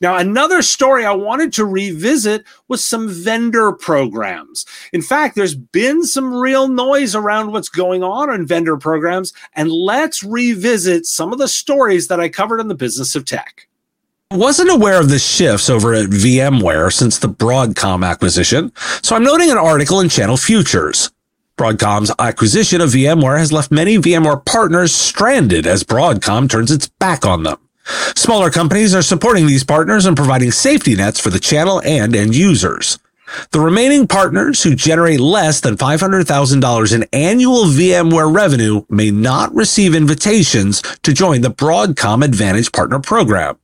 Now, 0.00 0.16
another 0.16 0.62
story 0.62 1.04
I 1.04 1.12
wanted 1.12 1.52
to 1.54 1.64
revisit 1.64 2.44
was 2.68 2.84
some 2.84 3.08
vendor 3.08 3.72
programs. 3.72 4.64
In 4.92 5.02
fact, 5.02 5.34
there's 5.34 5.54
been 5.54 6.04
some 6.04 6.34
real 6.34 6.68
noise 6.68 7.14
around 7.14 7.52
what's 7.52 7.68
going 7.68 8.02
on 8.02 8.32
in 8.32 8.46
vendor 8.46 8.76
programs, 8.76 9.32
and 9.54 9.70
let's 9.70 10.22
revisit 10.22 11.06
some 11.06 11.32
of 11.32 11.38
the 11.38 11.48
stories 11.48 12.08
that 12.08 12.20
I 12.20 12.28
covered 12.28 12.60
in 12.60 12.68
the 12.68 12.74
business 12.74 13.14
of 13.14 13.24
tech. 13.24 13.68
Wasn't 14.30 14.70
aware 14.70 14.98
of 14.98 15.10
the 15.10 15.18
shifts 15.18 15.68
over 15.68 15.92
at 15.92 16.08
VMware 16.08 16.90
since 16.90 17.18
the 17.18 17.28
Broadcom 17.28 18.08
acquisition, 18.08 18.72
so 19.02 19.14
I'm 19.14 19.24
noting 19.24 19.50
an 19.50 19.58
article 19.58 20.00
in 20.00 20.08
Channel 20.08 20.38
Futures. 20.38 21.10
Broadcom's 21.58 22.10
acquisition 22.18 22.80
of 22.80 22.90
VMware 22.90 23.38
has 23.38 23.52
left 23.52 23.70
many 23.70 23.98
VMware 23.98 24.44
partners 24.46 24.92
stranded 24.94 25.66
as 25.66 25.84
Broadcom 25.84 26.48
turns 26.48 26.70
its 26.70 26.88
back 26.88 27.26
on 27.26 27.42
them. 27.42 27.58
Smaller 28.14 28.50
companies 28.50 28.94
are 28.94 29.02
supporting 29.02 29.46
these 29.46 29.64
partners 29.64 30.06
and 30.06 30.16
providing 30.16 30.50
safety 30.50 30.94
nets 30.94 31.20
for 31.20 31.30
the 31.30 31.40
channel 31.40 31.82
and 31.84 32.14
end 32.14 32.34
users. 32.34 32.98
The 33.50 33.60
remaining 33.60 34.06
partners 34.06 34.62
who 34.62 34.74
generate 34.74 35.20
less 35.20 35.60
than 35.60 35.76
$500,000 35.76 36.94
in 36.94 37.06
annual 37.12 37.64
VMware 37.64 38.34
revenue 38.34 38.84
may 38.88 39.10
not 39.10 39.54
receive 39.54 39.94
invitations 39.94 40.82
to 41.02 41.12
join 41.12 41.40
the 41.40 41.50
Broadcom 41.50 42.24
Advantage 42.24 42.72
Partner 42.72 43.00
Program. 43.00 43.58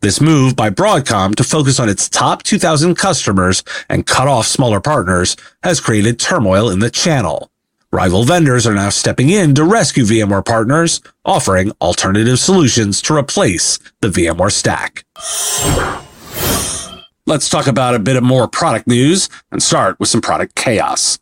This 0.00 0.20
move 0.20 0.56
by 0.56 0.70
Broadcom 0.70 1.34
to 1.36 1.44
focus 1.44 1.78
on 1.78 1.88
its 1.88 2.08
top 2.08 2.42
2,000 2.42 2.94
customers 2.94 3.62
and 3.88 4.06
cut 4.06 4.28
off 4.28 4.46
smaller 4.46 4.80
partners 4.80 5.36
has 5.62 5.80
created 5.80 6.18
turmoil 6.18 6.68
in 6.70 6.80
the 6.80 6.90
channel. 6.90 7.50
Rival 7.92 8.22
vendors 8.22 8.68
are 8.68 8.74
now 8.74 8.88
stepping 8.88 9.30
in 9.30 9.52
to 9.56 9.64
rescue 9.64 10.04
VMware 10.04 10.44
partners, 10.44 11.00
offering 11.24 11.72
alternative 11.80 12.38
solutions 12.38 13.02
to 13.02 13.16
replace 13.16 13.80
the 14.00 14.06
VMware 14.06 14.52
stack. 14.52 15.04
Let's 17.26 17.48
talk 17.48 17.66
about 17.66 17.96
a 17.96 17.98
bit 17.98 18.14
of 18.14 18.22
more 18.22 18.46
product 18.46 18.86
news 18.86 19.28
and 19.50 19.60
start 19.60 19.98
with 19.98 20.08
some 20.08 20.20
product 20.20 20.54
chaos. 20.54 21.18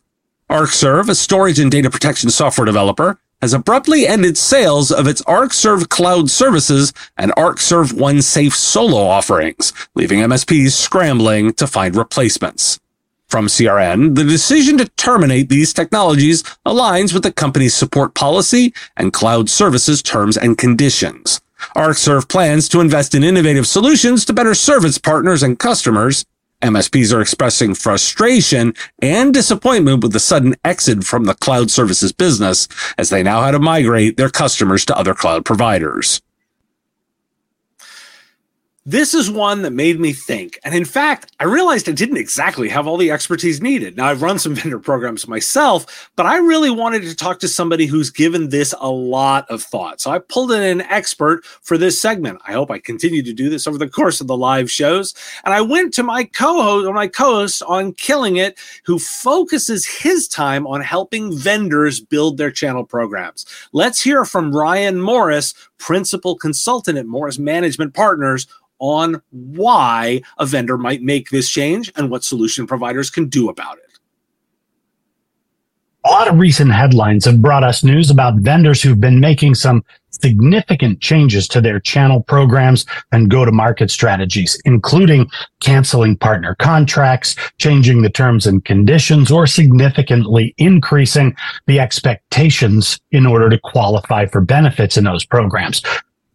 ArcServe, 0.51 1.09
a 1.09 1.15
storage 1.15 1.57
and 1.57 1.71
data 1.71 1.89
protection 1.89 2.29
software 2.29 2.65
developer, 2.65 3.19
has 3.41 3.51
abruptly 3.51 4.05
ended 4.05 4.37
sales 4.37 4.91
of 4.91 5.07
its 5.07 5.23
ArcServe 5.23 5.89
cloud 5.89 6.29
services 6.29 6.93
and 7.17 7.31
ArcServe 7.31 7.93
One 7.93 8.21
Safe 8.21 8.55
solo 8.55 9.07
offerings, 9.07 9.73
leaving 9.95 10.19
MSPs 10.19 10.73
scrambling 10.73 11.53
to 11.53 11.65
find 11.65 11.95
replacements. 11.95 12.79
From 13.29 13.45
CRN, 13.45 14.15
the 14.15 14.23
decision 14.23 14.79
to 14.79 14.89
terminate 14.89 15.49
these 15.49 15.71
technologies 15.71 16.41
aligns 16.65 17.13
with 17.13 17.21
the 17.21 17.31
company's 17.31 17.75
support 17.75 18.15
policy 18.15 18.73
and 18.97 19.13
cloud 19.13 19.51
services 19.51 20.01
terms 20.01 20.35
and 20.35 20.57
conditions. 20.57 21.39
ArcServe 21.75 22.27
plans 22.27 22.67
to 22.69 22.81
invest 22.81 23.13
in 23.13 23.23
innovative 23.23 23.67
solutions 23.67 24.25
to 24.25 24.33
better 24.33 24.55
serve 24.55 24.83
its 24.83 24.97
partners 24.97 25.43
and 25.43 25.59
customers. 25.59 26.25
MSPs 26.63 27.13
are 27.13 27.21
expressing 27.21 27.75
frustration 27.75 28.73
and 28.99 29.31
disappointment 29.31 30.01
with 30.01 30.11
the 30.11 30.19
sudden 30.19 30.55
exit 30.65 31.03
from 31.03 31.25
the 31.25 31.35
cloud 31.35 31.69
services 31.69 32.11
business 32.11 32.67
as 32.97 33.11
they 33.11 33.21
now 33.21 33.43
have 33.43 33.53
to 33.53 33.59
migrate 33.59 34.17
their 34.17 34.29
customers 34.29 34.85
to 34.85 34.97
other 34.97 35.13
cloud 35.13 35.45
providers. 35.45 36.19
This 38.89 39.13
is 39.13 39.29
one 39.29 39.61
that 39.61 39.69
made 39.69 39.99
me 39.99 40.13
think. 40.13 40.57
And 40.63 40.73
in 40.73 40.83
fact, 40.83 41.31
I 41.39 41.43
realized 41.43 41.87
I 41.87 41.91
didn't 41.91 42.17
exactly 42.17 42.67
have 42.69 42.87
all 42.87 42.97
the 42.97 43.11
expertise 43.11 43.61
needed. 43.61 43.95
Now, 43.95 44.07
I've 44.07 44.23
run 44.23 44.39
some 44.39 44.55
vendor 44.55 44.79
programs 44.79 45.27
myself, 45.27 46.09
but 46.15 46.25
I 46.25 46.37
really 46.37 46.71
wanted 46.71 47.03
to 47.03 47.15
talk 47.15 47.39
to 47.41 47.47
somebody 47.47 47.85
who's 47.85 48.09
given 48.09 48.49
this 48.49 48.73
a 48.79 48.89
lot 48.89 49.45
of 49.47 49.61
thought. 49.61 50.01
So 50.01 50.09
I 50.09 50.17
pulled 50.17 50.51
in 50.51 50.63
an 50.63 50.81
expert 50.81 51.45
for 51.45 51.77
this 51.77 52.01
segment. 52.01 52.41
I 52.47 52.53
hope 52.53 52.71
I 52.71 52.79
continue 52.79 53.21
to 53.21 53.31
do 53.31 53.47
this 53.47 53.67
over 53.67 53.77
the 53.77 53.87
course 53.87 54.21
of 54.21 54.25
the 54.27 54.35
live 54.35 54.71
shows. 54.71 55.13
And 55.45 55.53
I 55.53 55.61
went 55.61 55.93
to 55.93 56.01
my 56.01 56.23
co-host 56.23 56.91
my 56.91 57.07
co-host 57.07 57.61
on 57.67 57.93
Killing 57.93 58.37
It, 58.37 58.57
who 58.85 58.97
focuses 58.97 59.85
his 59.85 60.27
time 60.27 60.65
on 60.65 60.81
helping 60.81 61.37
vendors 61.37 61.99
build 61.99 62.37
their 62.37 62.49
channel 62.49 62.85
programs. 62.85 63.45
Let's 63.71 64.01
hear 64.01 64.25
from 64.25 64.51
Ryan 64.51 64.99
Morris, 64.99 65.53
principal 65.79 66.35
consultant 66.35 66.97
at 66.97 67.07
Morris 67.07 67.39
Management 67.39 67.93
Partners 67.93 68.45
on 68.79 69.21
why 69.31 70.21
a 70.37 70.45
vendor 70.45 70.77
might 70.77 71.01
make 71.01 71.29
this 71.29 71.49
change 71.49 71.91
and 71.95 72.09
what 72.09 72.23
solution 72.23 72.67
providers 72.67 73.09
can 73.09 73.27
do 73.27 73.49
about 73.49 73.77
it. 73.77 73.83
A 76.05 76.09
lot 76.09 76.29
of 76.29 76.39
recent 76.39 76.71
headlines 76.71 77.25
have 77.25 77.41
brought 77.41 77.63
us 77.63 77.83
news 77.83 78.09
about 78.09 78.35
vendors 78.35 78.81
who've 78.81 79.01
been 79.01 79.19
making 79.19 79.55
some 79.55 79.83
significant 80.21 81.01
changes 81.01 81.47
to 81.49 81.61
their 81.61 81.79
channel 81.79 82.21
programs 82.23 82.85
and 83.11 83.29
go 83.29 83.45
to 83.45 83.51
market 83.51 83.91
strategies, 83.91 84.59
including 84.65 85.29
canceling 85.59 86.17
partner 86.17 86.55
contracts, 86.55 87.35
changing 87.57 88.01
the 88.01 88.09
terms 88.09 88.45
and 88.45 88.65
conditions, 88.65 89.31
or 89.31 89.47
significantly 89.47 90.53
increasing 90.57 91.35
the 91.67 91.79
expectations 91.79 92.99
in 93.11 93.25
order 93.25 93.49
to 93.49 93.59
qualify 93.59 94.25
for 94.25 94.41
benefits 94.41 94.97
in 94.97 95.03
those 95.03 95.25
programs. 95.25 95.81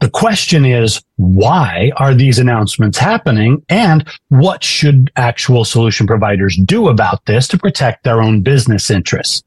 The 0.01 0.11
question 0.11 0.64
is, 0.66 1.03
why 1.16 1.90
are 1.97 2.14
these 2.14 2.38
announcements 2.38 2.99
happening? 2.99 3.64
And 3.68 4.07
what 4.29 4.62
should 4.62 5.11
actual 5.16 5.64
solution 5.64 6.07
providers 6.07 6.59
do 6.62 6.88
about 6.88 7.25
this 7.25 7.49
to 7.49 7.59
protect 7.59 8.05
their 8.05 8.20
own 8.20 8.42
business 8.42 8.90
interests? 8.90 9.42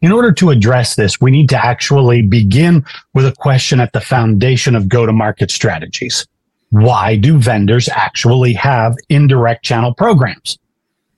In 0.00 0.12
order 0.12 0.32
to 0.32 0.50
address 0.50 0.96
this, 0.96 1.20
we 1.20 1.30
need 1.30 1.48
to 1.50 1.64
actually 1.64 2.22
begin 2.22 2.84
with 3.14 3.26
a 3.26 3.32
question 3.32 3.80
at 3.80 3.92
the 3.92 4.00
foundation 4.00 4.74
of 4.76 4.88
go 4.88 5.06
to 5.06 5.12
market 5.12 5.50
strategies. 5.50 6.26
Why 6.70 7.16
do 7.16 7.38
vendors 7.38 7.88
actually 7.88 8.52
have 8.54 8.96
indirect 9.08 9.64
channel 9.64 9.94
programs? 9.94 10.58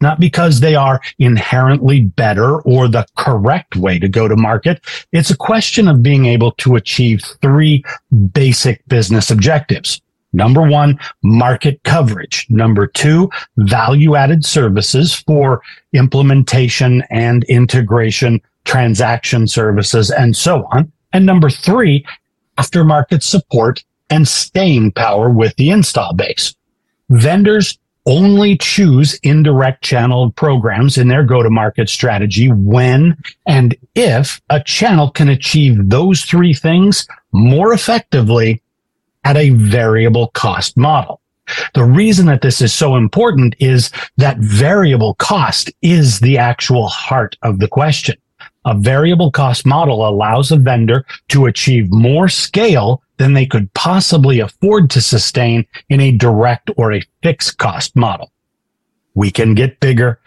not 0.05 0.21
because 0.21 0.61
they 0.61 0.75
are 0.75 1.01
inherently 1.19 2.03
better 2.03 2.61
or 2.63 2.89
the 2.89 3.07
correct 3.17 3.75
way 3.75 3.99
to 3.99 4.07
go 4.07 4.29
to 4.29 4.37
market. 4.37 4.85
It's 5.13 5.31
a 5.31 5.37
question 5.37 5.89
of 5.89 6.03
being 6.03 6.27
able 6.27 6.53
to 6.53 6.77
achieve 6.77 7.23
three 7.41 7.83
basic 8.33 8.87
business 8.87 9.31
objectives. 9.31 10.03
Number 10.35 10.63
one, 10.63 10.99
market 11.23 11.83
coverage. 11.85 12.47
Number 12.51 12.87
two, 12.87 13.31
value 13.57 14.15
added 14.15 14.45
services 14.45 15.15
for 15.15 15.63
implementation 15.95 17.03
and 17.09 17.45
integration, 17.45 18.43
transaction 18.65 19.47
services, 19.47 20.11
and 20.11 20.37
so 20.37 20.67
on. 20.73 20.91
And 21.13 21.27
number 21.27 21.51
three, 21.51 22.05
aftermarket 22.59 23.23
support 23.23 23.85
and 24.11 24.27
staying 24.27 24.93
power 24.93 25.29
with 25.29 25.55
the 25.57 25.71
install 25.71 26.15
base. 26.15 26.55
Vendors 27.11 27.79
only 28.07 28.57
choose 28.59 29.19
indirect 29.23 29.83
channel 29.83 30.31
programs 30.33 30.99
in 30.99 31.09
their 31.09 31.25
go 31.25 31.43
to 31.43 31.49
market 31.49 31.89
strategy 31.89 32.51
when 32.51 33.17
and 33.47 33.75
if 33.95 34.43
a 34.51 34.63
channel 34.63 35.11
can 35.11 35.29
achieve 35.29 35.89
those 35.89 36.23
three 36.23 36.53
things 36.53 37.07
more 37.33 37.73
effectively 37.73 38.63
at 39.25 39.37
a 39.37 39.51
variable 39.51 40.29
cost 40.29 40.77
model. 40.77 41.21
The 41.75 41.85
reason 41.85 42.27
that 42.27 42.43
this 42.43 42.61
is 42.61 42.73
so 42.73 42.97
important 42.97 43.55
is 43.59 43.91
that 44.17 44.39
variable 44.39 45.15
cost 45.15 45.71
is 45.83 46.21
the 46.21 46.39
actual 46.39 46.89
heart 46.89 47.37
of 47.43 47.59
the 47.59 47.69
question. 47.69 48.17
A 48.67 48.75
variable 48.75 49.31
cost 49.31 49.67
model 49.67 50.09
allows 50.09 50.51
a 50.51 50.57
vendor 50.57 51.05
to 51.29 51.47
achieve 51.47 51.93
more 51.93 52.29
scale 52.29 53.03
than 53.19 53.35
they 53.35 53.47
could 53.47 53.73
possibly 53.75 54.41
afford 54.41 54.91
to 54.91 55.01
sustain 55.01 55.67
in 55.89 56.01
a 56.01 56.13
direct 56.13 56.71
or 56.77 56.93
a 56.93 57.03
fixed 57.23 57.59
cost 57.59 57.95
model. 57.95 58.33
We 59.15 59.31
can 59.31 59.55
get 59.55 59.81
bigger 59.81 60.19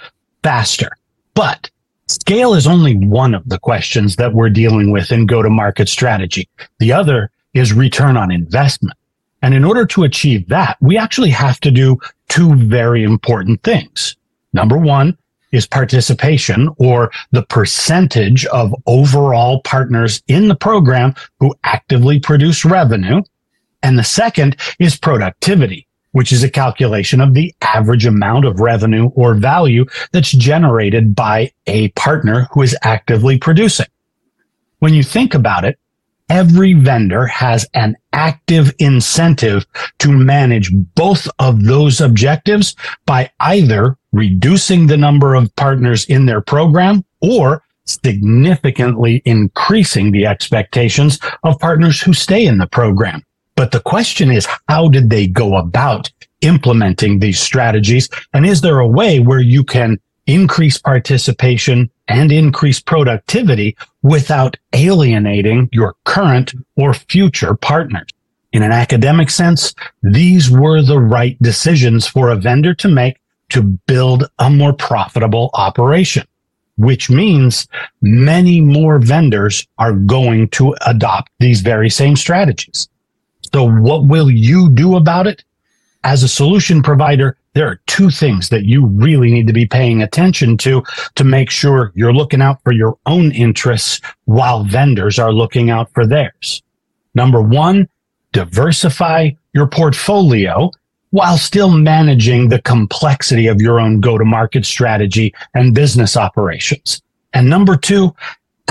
faster, 0.44 0.92
but 1.34 1.70
scale 2.08 2.54
is 2.54 2.68
only 2.68 2.96
one 2.96 3.34
of 3.34 3.50
the 3.50 3.60
questions 3.60 4.16
that 4.16 4.34
we're 4.34 4.50
dealing 4.50 4.92
with 4.92 5.12
in 5.12 5.26
go 5.26 5.42
to 5.42 5.50
market 5.50 5.90
strategy. 5.90 6.48
The 6.80 6.94
other 6.94 7.32
is 7.54 7.74
return 7.74 8.18
on 8.18 8.32
investment. 8.32 8.98
And 9.42 9.54
in 9.54 9.64
order 9.64 9.86
to 9.88 10.04
achieve 10.04 10.48
that, 10.50 10.78
we 10.80 10.98
actually 10.98 11.30
have 11.32 11.60
to 11.62 11.72
do 11.72 11.98
two 12.30 12.56
very 12.56 13.04
important 13.04 13.64
things. 13.64 14.16
Number 14.54 14.78
one 14.78 15.18
is 15.58 15.68
participation 15.68 16.70
or 16.78 17.12
the 17.32 17.44
percentage 17.44 18.46
of 18.46 18.74
overall 18.86 19.62
partners 19.64 20.24
in 20.28 20.48
the 20.48 20.56
program 20.56 21.14
who 21.40 21.54
actively 21.64 22.20
produce 22.20 22.64
revenue. 22.64 23.22
And 23.84 24.00
the 24.00 24.04
second 24.04 24.56
is 24.80 24.98
productivity, 24.98 25.88
which 26.12 26.32
is 26.32 26.44
a 26.44 26.50
calculation 26.50 27.20
of 27.20 27.34
the 27.34 27.54
average 27.62 28.06
amount 28.06 28.46
of 28.46 28.60
revenue 28.60 29.10
or 29.16 29.36
value 29.36 29.86
that's 30.14 30.32
generated 30.32 31.16
by 31.16 31.52
a 31.66 31.90
partner 31.90 32.48
who 32.52 32.62
is 32.62 32.78
actively 32.84 33.38
producing. 33.38 33.88
When 34.80 34.94
you 34.94 35.04
think 35.04 35.34
about 35.34 35.66
it, 35.66 35.78
every 36.30 36.74
vendor 36.74 37.26
has 37.26 37.66
an 37.74 37.96
active 38.14 38.74
incentive 38.80 39.66
to 40.00 40.12
manage 40.12 40.72
both 40.74 41.28
of 41.40 41.64
those 41.64 42.02
objectives 42.02 42.76
by 43.06 43.32
either 43.40 43.98
reducing 44.18 44.88
the 44.88 44.98
number 44.98 45.36
of 45.36 45.56
partners 45.56 46.06
in 46.06 46.26
their 46.26 46.42
program 46.42 47.06
or 47.22 47.64
significantly 47.86 49.22
increasing 49.26 50.12
the 50.12 50.26
expectations 50.26 51.20
of 51.44 51.60
partners 51.60 52.02
who 52.02 52.14
stay 52.14 52.46
in 52.46 52.58
the 52.58 52.68
program. 52.68 53.24
But 53.56 53.72
the 53.72 53.80
question 53.80 54.32
is, 54.32 54.48
how 54.68 54.90
did 54.90 55.10
they 55.10 55.28
go 55.28 55.56
about 55.56 56.12
implementing 56.42 57.20
these 57.20 57.40
strategies? 57.40 58.10
And 58.34 58.46
is 58.46 58.62
there 58.62 58.80
a 58.80 58.88
way 58.88 59.20
where 59.20 59.40
you 59.40 59.64
can 59.64 60.00
increase 60.28 60.78
participation 60.78 61.90
and 62.08 62.32
increase 62.32 62.80
productivity 62.80 63.76
without 64.04 64.58
alienating 64.74 65.70
your 65.72 65.96
current 66.04 66.54
or 66.76 66.94
future 66.94 67.56
partners. 67.56 68.08
In 68.54 68.62
an 68.64 68.72
academic 68.72 69.30
sense, 69.30 69.74
these 70.04 70.50
were 70.50 70.82
the 70.82 71.00
right 71.00 71.42
decisions 71.42 72.08
for 72.08 72.30
a 72.30 72.36
vendor 72.36 72.74
to 72.76 72.88
make 72.88 73.18
to 73.50 73.62
build 73.62 74.30
a 74.40 74.50
more 74.50 74.74
profitable 74.74 75.50
operation, 75.54 76.28
which 76.78 77.10
means 77.10 77.68
many 78.02 78.62
more 78.62 79.00
vendors 79.00 79.68
are 79.78 79.94
going 79.94 80.50
to 80.50 80.76
adopt 80.86 81.32
these 81.40 81.62
very 81.62 81.90
same 81.90 82.16
strategies. 82.16 82.90
So 83.54 83.70
what 83.70 84.06
will 84.06 84.30
you 84.30 84.70
do 84.70 84.96
about 84.96 85.28
it? 85.28 85.44
As 86.04 86.24
a 86.24 86.28
solution 86.28 86.84
provider, 86.84 87.38
there 87.54 87.68
are 87.68 87.82
two 87.88 88.10
things 88.10 88.50
that 88.50 88.66
you 88.66 88.86
really 88.86 89.32
need 89.32 89.48
to 89.48 89.54
be 89.54 89.66
paying 89.66 90.04
attention 90.04 90.58
to 90.58 90.84
to 91.16 91.24
make 91.24 91.50
sure 91.50 91.92
you're 91.96 92.14
looking 92.14 92.42
out 92.42 92.62
for 92.64 92.72
your 92.72 92.98
own 93.06 93.32
interests 93.32 94.00
while 94.26 94.64
vendors 94.64 95.18
are 95.18 95.34
looking 95.34 95.70
out 95.70 95.92
for 95.94 96.06
theirs. 96.06 96.62
Number 97.16 97.42
one, 97.42 97.90
diversify 98.32 99.32
your 99.54 99.66
portfolio 99.66 100.72
while 101.18 101.40
still 101.40 101.72
managing 101.72 102.50
the 102.50 102.62
complexity 102.62 103.48
of 103.48 103.60
your 103.60 103.80
own 103.80 104.00
go 104.00 104.20
to 104.20 104.24
market 104.24 104.64
strategy 104.64 105.34
and 105.56 105.74
business 105.74 106.16
operations. 106.16 107.02
And 107.34 107.50
number 107.50 107.76
two, 107.76 108.14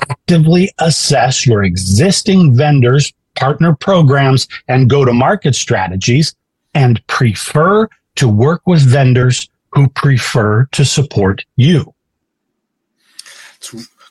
actively 0.08 0.72
assess 0.78 1.44
your 1.44 1.64
existing 1.64 2.54
vendors, 2.54 3.12
partner 3.34 3.74
programs, 3.74 4.46
and 4.68 4.88
go 4.88 5.04
to 5.04 5.12
market 5.12 5.56
strategies 5.56 6.36
and 6.72 7.04
prefer 7.08 7.88
to 8.14 8.28
work 8.28 8.62
with 8.64 8.80
vendors 8.80 9.48
who 9.72 9.88
prefer 9.88 10.66
to 10.66 10.84
support 10.84 11.44
you. 11.56 11.92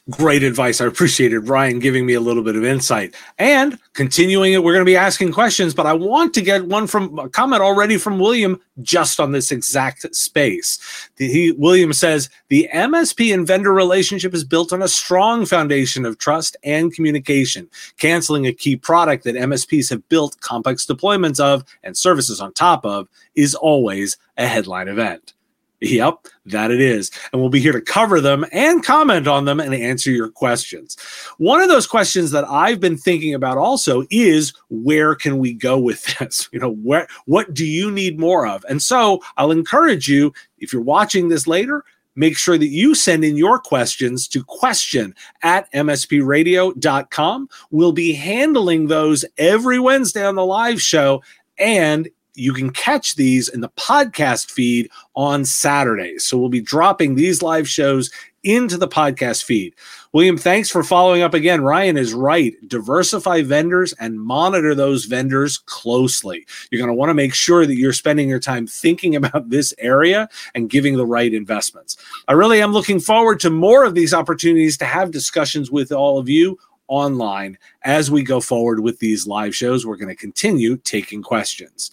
Great 0.09 0.43
advice. 0.43 0.81
I 0.81 0.85
appreciated 0.85 1.49
Ryan 1.49 1.79
giving 1.79 2.05
me 2.05 2.13
a 2.13 2.19
little 2.19 2.43
bit 2.43 2.55
of 2.55 2.63
insight. 2.63 3.15
And 3.39 3.79
continuing 3.93 4.53
it, 4.53 4.63
we're 4.63 4.73
going 4.73 4.85
to 4.85 4.89
be 4.89 4.95
asking 4.95 5.31
questions, 5.31 5.73
but 5.73 5.87
I 5.87 5.93
want 5.93 6.33
to 6.35 6.41
get 6.41 6.65
one 6.65 6.85
from 6.85 7.17
a 7.17 7.27
comment 7.27 7.61
already 7.61 7.97
from 7.97 8.19
William 8.19 8.59
just 8.81 9.19
on 9.19 9.31
this 9.31 9.51
exact 9.51 10.15
space. 10.15 11.09
The, 11.15 11.27
he, 11.27 11.51
William 11.53 11.91
says 11.91 12.29
the 12.49 12.69
MSP 12.73 13.33
and 13.33 13.47
vendor 13.47 13.73
relationship 13.73 14.33
is 14.35 14.43
built 14.43 14.71
on 14.71 14.83
a 14.83 14.87
strong 14.87 15.45
foundation 15.45 16.05
of 16.05 16.19
trust 16.19 16.55
and 16.63 16.93
communication. 16.93 17.67
Canceling 17.97 18.45
a 18.45 18.53
key 18.53 18.75
product 18.75 19.23
that 19.23 19.35
MSPs 19.35 19.89
have 19.89 20.07
built 20.09 20.39
complex 20.39 20.85
deployments 20.85 21.39
of 21.39 21.65
and 21.83 21.97
services 21.97 22.39
on 22.39 22.53
top 22.53 22.85
of 22.85 23.07
is 23.33 23.55
always 23.55 24.17
a 24.37 24.47
headline 24.47 24.87
event. 24.87 25.33
Yep, 25.81 26.27
that 26.45 26.71
it 26.71 26.79
is. 26.79 27.11
And 27.31 27.41
we'll 27.41 27.49
be 27.49 27.59
here 27.59 27.73
to 27.73 27.81
cover 27.81 28.21
them 28.21 28.45
and 28.51 28.83
comment 28.83 29.27
on 29.27 29.45
them 29.45 29.59
and 29.59 29.73
answer 29.73 30.09
your 30.09 30.29
questions. 30.29 30.95
One 31.37 31.61
of 31.61 31.67
those 31.67 31.85
questions 31.85 32.31
that 32.31 32.45
I've 32.49 32.79
been 32.79 32.97
thinking 32.97 33.33
about 33.33 33.57
also 33.57 34.03
is 34.09 34.53
where 34.69 35.15
can 35.15 35.37
we 35.37 35.53
go 35.53 35.77
with 35.77 36.05
this? 36.19 36.49
You 36.51 36.59
know, 36.59 36.71
where 36.71 37.07
what 37.25 37.53
do 37.53 37.65
you 37.65 37.91
need 37.91 38.19
more 38.19 38.47
of? 38.47 38.65
And 38.69 38.81
so 38.81 39.21
I'll 39.37 39.51
encourage 39.51 40.07
you, 40.07 40.33
if 40.59 40.71
you're 40.71 40.81
watching 40.81 41.27
this 41.27 41.45
later, 41.45 41.83
make 42.15 42.37
sure 42.37 42.57
that 42.57 42.67
you 42.67 42.95
send 42.95 43.25
in 43.25 43.35
your 43.35 43.59
questions 43.59 44.27
to 44.29 44.43
question 44.43 45.13
at 45.43 45.71
mspradio.com. 45.73 47.49
We'll 47.71 47.91
be 47.91 48.13
handling 48.13 48.87
those 48.87 49.25
every 49.37 49.79
Wednesday 49.79 50.25
on 50.25 50.35
the 50.35 50.45
live 50.45 50.81
show. 50.81 51.21
And 51.57 52.09
you 52.35 52.53
can 52.53 52.69
catch 52.71 53.15
these 53.15 53.49
in 53.49 53.61
the 53.61 53.69
podcast 53.69 54.51
feed 54.51 54.89
on 55.15 55.45
Saturdays. 55.45 56.25
So 56.25 56.37
we'll 56.37 56.49
be 56.49 56.61
dropping 56.61 57.15
these 57.15 57.41
live 57.41 57.67
shows 57.67 58.11
into 58.43 58.77
the 58.77 58.87
podcast 58.87 59.43
feed. 59.43 59.73
William, 60.13 60.37
thanks 60.37 60.69
for 60.69 60.83
following 60.83 61.23
up 61.23 61.33
again. 61.33 61.61
Ryan 61.61 61.97
is 61.97 62.13
right. 62.13 62.53
Diversify 62.67 63.41
vendors 63.41 63.91
and 63.99 64.21
monitor 64.21 64.75
those 64.75 65.05
vendors 65.05 65.57
closely. 65.57 66.45
You're 66.69 66.79
going 66.79 66.89
to 66.89 66.93
want 66.93 67.09
to 67.09 67.15
make 67.15 67.33
sure 67.33 67.65
that 67.65 67.75
you're 67.75 67.91
spending 67.91 68.29
your 68.29 68.39
time 68.39 68.67
thinking 68.67 69.15
about 69.17 69.49
this 69.49 69.73
area 69.77 70.29
and 70.53 70.69
giving 70.69 70.95
the 70.95 71.05
right 71.05 71.33
investments. 71.33 71.97
I 72.27 72.33
really 72.33 72.61
am 72.61 72.71
looking 72.71 72.99
forward 72.99 73.39
to 73.41 73.49
more 73.49 73.83
of 73.83 73.95
these 73.95 74.13
opportunities 74.13 74.77
to 74.77 74.85
have 74.85 75.11
discussions 75.11 75.71
with 75.71 75.91
all 75.91 76.19
of 76.19 76.29
you 76.29 76.57
online 76.87 77.57
as 77.83 78.11
we 78.11 78.23
go 78.23 78.39
forward 78.39 78.81
with 78.81 78.99
these 78.99 79.25
live 79.25 79.55
shows. 79.55 79.85
We're 79.85 79.97
going 79.97 80.09
to 80.09 80.15
continue 80.15 80.77
taking 80.77 81.23
questions. 81.23 81.91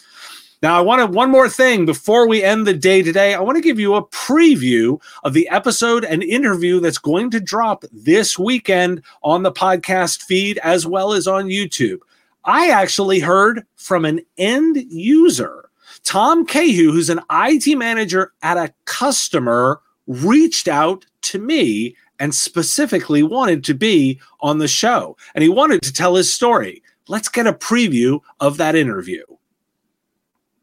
Now, 0.63 0.79
I 0.79 0.81
wanted 0.81 1.13
one 1.13 1.29
more 1.29 1.49
thing 1.49 1.87
before 1.87 2.29
we 2.29 2.45
end 2.45 2.69
the 2.69 2.73
day 2.73 3.03
today. 3.03 3.35
I 3.35 3.41
want 3.41 3.57
to 3.57 3.63
give 3.63 3.81
you 3.81 3.97
a 3.97 4.07
preview 4.07 5.03
of 5.25 5.33
the 5.33 5.49
episode 5.49 6.05
and 6.05 6.23
interview 6.23 6.79
that's 6.79 6.99
going 6.99 7.33
to 7.33 7.41
drop 7.41 7.85
this 7.91 8.39
weekend 8.39 9.03
on 9.25 9.43
the 9.43 9.51
podcast 9.51 10.23
feed 10.23 10.59
as 10.59 10.87
well 10.87 11.15
as 11.15 11.27
on 11.27 11.47
YouTube. 11.47 11.99
I 12.45 12.71
actually 12.71 13.19
heard 13.19 13.67
from 13.75 14.05
an 14.05 14.21
end 14.39 14.77
user, 14.89 15.69
Tom 16.05 16.47
Cahu, 16.47 16.93
who's 16.93 17.11
an 17.11 17.21
IT 17.29 17.77
manager 17.77 18.33
at 18.43 18.57
a 18.57 18.73
customer, 18.85 19.81
reached 20.07 20.69
out 20.69 21.05
to 21.23 21.41
me 21.41 21.97
and 22.21 22.33
specifically 22.33 23.25
wanted 23.25 23.65
to 23.65 23.75
be 23.75 24.21
on 24.41 24.59
the 24.59 24.69
show. 24.69 25.17
And 25.35 25.43
he 25.43 25.49
wanted 25.49 25.83
to 25.83 25.93
tell 25.93 26.15
his 26.15 26.33
story. 26.33 26.85
Let's 27.09 27.29
get 27.29 27.49
a 27.49 27.53
preview 27.53 28.21
of 28.39 28.59
that 28.59 28.77
interview. 28.77 29.25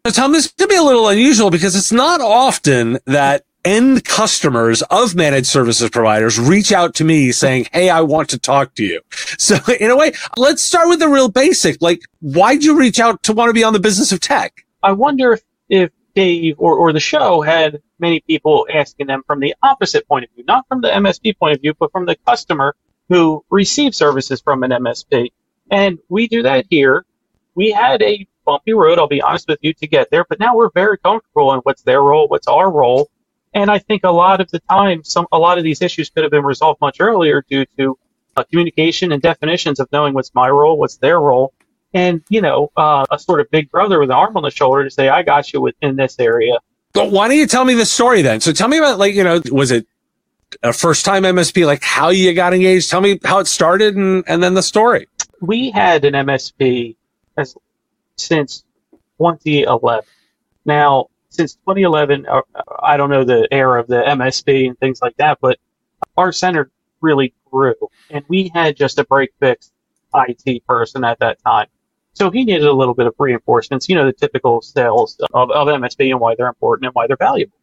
So 0.10 0.24
Tom, 0.24 0.32
this 0.32 0.48
could 0.48 0.70
be 0.70 0.76
a 0.76 0.82
little 0.82 1.08
unusual 1.08 1.52
because 1.52 1.76
it's 1.76 1.92
not 1.92 2.20
often 2.20 2.98
that 3.06 3.46
end 3.64 4.04
customers 4.06 4.82
of 4.82 5.14
managed 5.14 5.46
services 5.46 5.88
providers 5.92 6.40
reach 6.40 6.72
out 6.72 6.96
to 6.96 7.04
me 7.04 7.32
saying, 7.32 7.68
Hey, 7.72 7.92
I 7.92 8.02
want 8.02 8.30
to 8.30 8.40
talk 8.40 8.74
to 8.76 8.84
you. 8.84 9.02
So 9.38 9.60
in 9.80 9.92
a 9.92 9.96
way, 9.96 10.14
let's 10.36 10.64
start 10.64 10.90
with 10.90 10.98
the 10.98 11.10
real 11.10 11.30
basic. 11.30 11.80
Like, 11.80 12.02
why'd 12.22 12.64
you 12.64 12.76
reach 12.76 13.00
out 13.00 13.22
to 13.22 13.34
want 13.34 13.50
to 13.50 13.54
be 13.54 13.64
on 13.64 13.72
the 13.72 13.80
business 13.80 14.12
of 14.12 14.20
tech? 14.20 14.66
I 14.82 14.94
wonder 14.94 15.34
if, 15.34 15.44
if 15.70 15.92
Dave 16.16 16.56
or, 16.58 16.74
or 16.74 16.92
the 16.92 17.00
show 17.00 17.42
had 17.42 17.80
many 18.00 18.20
people 18.22 18.66
asking 18.74 19.06
them 19.06 19.22
from 19.28 19.40
the 19.40 19.54
opposite 19.62 20.08
point 20.08 20.26
of 20.26 20.32
view, 20.32 20.44
not 20.48 20.68
from 20.68 20.82
the 20.82 20.90
MSP 20.90 21.38
point 21.38 21.56
of 21.56 21.62
view, 21.62 21.76
but 21.80 21.92
from 21.92 22.08
the 22.08 22.16
customer 22.26 22.76
who 23.10 23.46
receives 23.52 23.96
services 23.96 24.42
from 24.42 24.64
an 24.64 24.72
MSP. 24.72 25.32
And 25.70 26.00
we 26.10 26.28
do 26.28 26.42
that 26.42 26.66
here. 26.68 27.06
We 27.54 27.70
had 27.70 28.02
a 28.02 28.26
bumpy 28.50 28.74
road, 28.74 28.98
I'll 28.98 29.08
be 29.08 29.22
honest 29.22 29.48
with 29.48 29.60
you, 29.62 29.74
to 29.76 29.86
get 29.86 30.10
there, 30.10 30.26
but 30.28 30.40
now 30.40 30.56
we're 30.56 30.72
very 30.74 30.98
comfortable 30.98 31.54
in 31.54 31.60
what's 31.60 31.84
their 31.84 32.02
role, 32.02 32.28
what's 32.28 32.48
our 32.48 32.72
role. 32.72 33.08
And 33.54 33.70
I 33.70 33.78
think 33.78 34.04
a 34.04 34.12
lot 34.12 34.42
of 34.42 34.50
the 34.50 34.60
time, 34.62 35.04
some 35.04 35.28
a 35.32 35.38
lot 35.38 35.60
of 35.60 35.64
these 35.64 35.84
issues 35.84 36.10
could 36.10 36.24
have 36.24 36.32
been 36.32 36.44
resolved 36.44 36.82
much 36.82 36.98
earlier 37.00 37.44
due 37.48 37.66
to 37.78 37.98
uh, 38.36 38.44
communication 38.44 39.12
and 39.12 39.22
definitions 39.22 39.80
of 39.80 39.88
knowing 39.92 40.16
what's 40.16 40.34
my 40.34 40.50
role, 40.50 40.80
what's 40.80 40.98
their 40.98 41.20
role, 41.20 41.54
and 41.94 42.24
you 42.30 42.42
know, 42.42 42.72
uh, 42.76 43.06
a 43.12 43.20
sort 43.20 43.40
of 43.40 43.52
big 43.52 43.70
brother 43.70 44.00
with 44.00 44.10
an 44.10 44.16
arm 44.16 44.36
on 44.36 44.44
the 44.44 44.52
shoulder 44.52 44.84
to 44.84 44.90
say, 44.90 45.10
"I 45.10 45.22
got 45.22 45.54
you 45.54 45.62
within 45.62 45.96
this 45.96 46.16
area." 46.20 46.58
But 46.94 47.12
why 47.12 47.28
don't 47.28 47.38
you 47.38 47.48
tell 47.48 47.66
me 47.66 47.76
the 47.76 47.86
story 47.86 48.24
then? 48.24 48.40
So 48.40 48.52
tell 48.52 48.68
me 48.68 48.80
about 48.80 48.98
like 48.98 49.14
you 49.14 49.24
know, 49.24 49.42
was 49.52 49.70
it 49.70 49.86
a 50.64 50.74
first 50.74 51.06
time 51.06 51.24
MSP? 51.24 51.66
Like 51.66 51.84
how 51.84 52.10
you 52.10 52.34
got 52.34 52.54
engaged? 52.54 52.90
Tell 52.90 53.02
me 53.02 53.20
how 53.24 53.40
it 53.40 53.48
started 53.48 53.96
and 53.96 54.24
and 54.28 54.42
then 54.42 54.56
the 54.56 54.64
story. 54.64 55.08
We 55.40 55.72
had 55.72 56.06
an 56.06 56.14
MSP 56.14 56.96
as 57.38 57.56
since 58.22 58.64
2011. 59.18 60.06
Now, 60.66 61.08
since 61.30 61.56
2011, 61.56 62.26
uh, 62.28 62.42
I 62.82 62.98
don't 62.98 63.10
know 63.10 63.24
the 63.24 63.48
era 63.52 63.80
of 63.80 63.88
the 63.88 64.04
MSP 64.08 64.68
and 64.68 64.80
things 64.80 65.02
like 65.02 65.16
that, 65.18 65.40
but 65.42 65.60
our 66.18 66.32
center 66.32 66.72
really 67.02 67.34
grew, 67.52 67.76
and 68.10 68.26
we 68.28 68.52
had 68.54 68.76
just 68.76 69.00
a 69.00 69.06
break 69.06 69.32
fix 69.40 69.72
IT 70.14 70.66
person 70.66 71.04
at 71.04 71.20
that 71.20 71.42
time. 71.44 71.68
So 72.14 72.30
he 72.32 72.44
needed 72.44 72.66
a 72.66 72.74
little 72.74 72.94
bit 72.94 73.08
of 73.08 73.16
reinforcements, 73.18 73.88
you 73.88 73.96
know, 73.96 74.06
the 74.06 74.14
typical 74.14 74.62
sales 74.62 75.18
of, 75.34 75.52
of 75.52 75.68
MSP 75.68 76.10
and 76.10 76.20
why 76.20 76.36
they're 76.36 76.48
important 76.48 76.88
and 76.88 76.96
why 76.96 77.08
they're 77.08 77.16
valuable. 77.16 77.56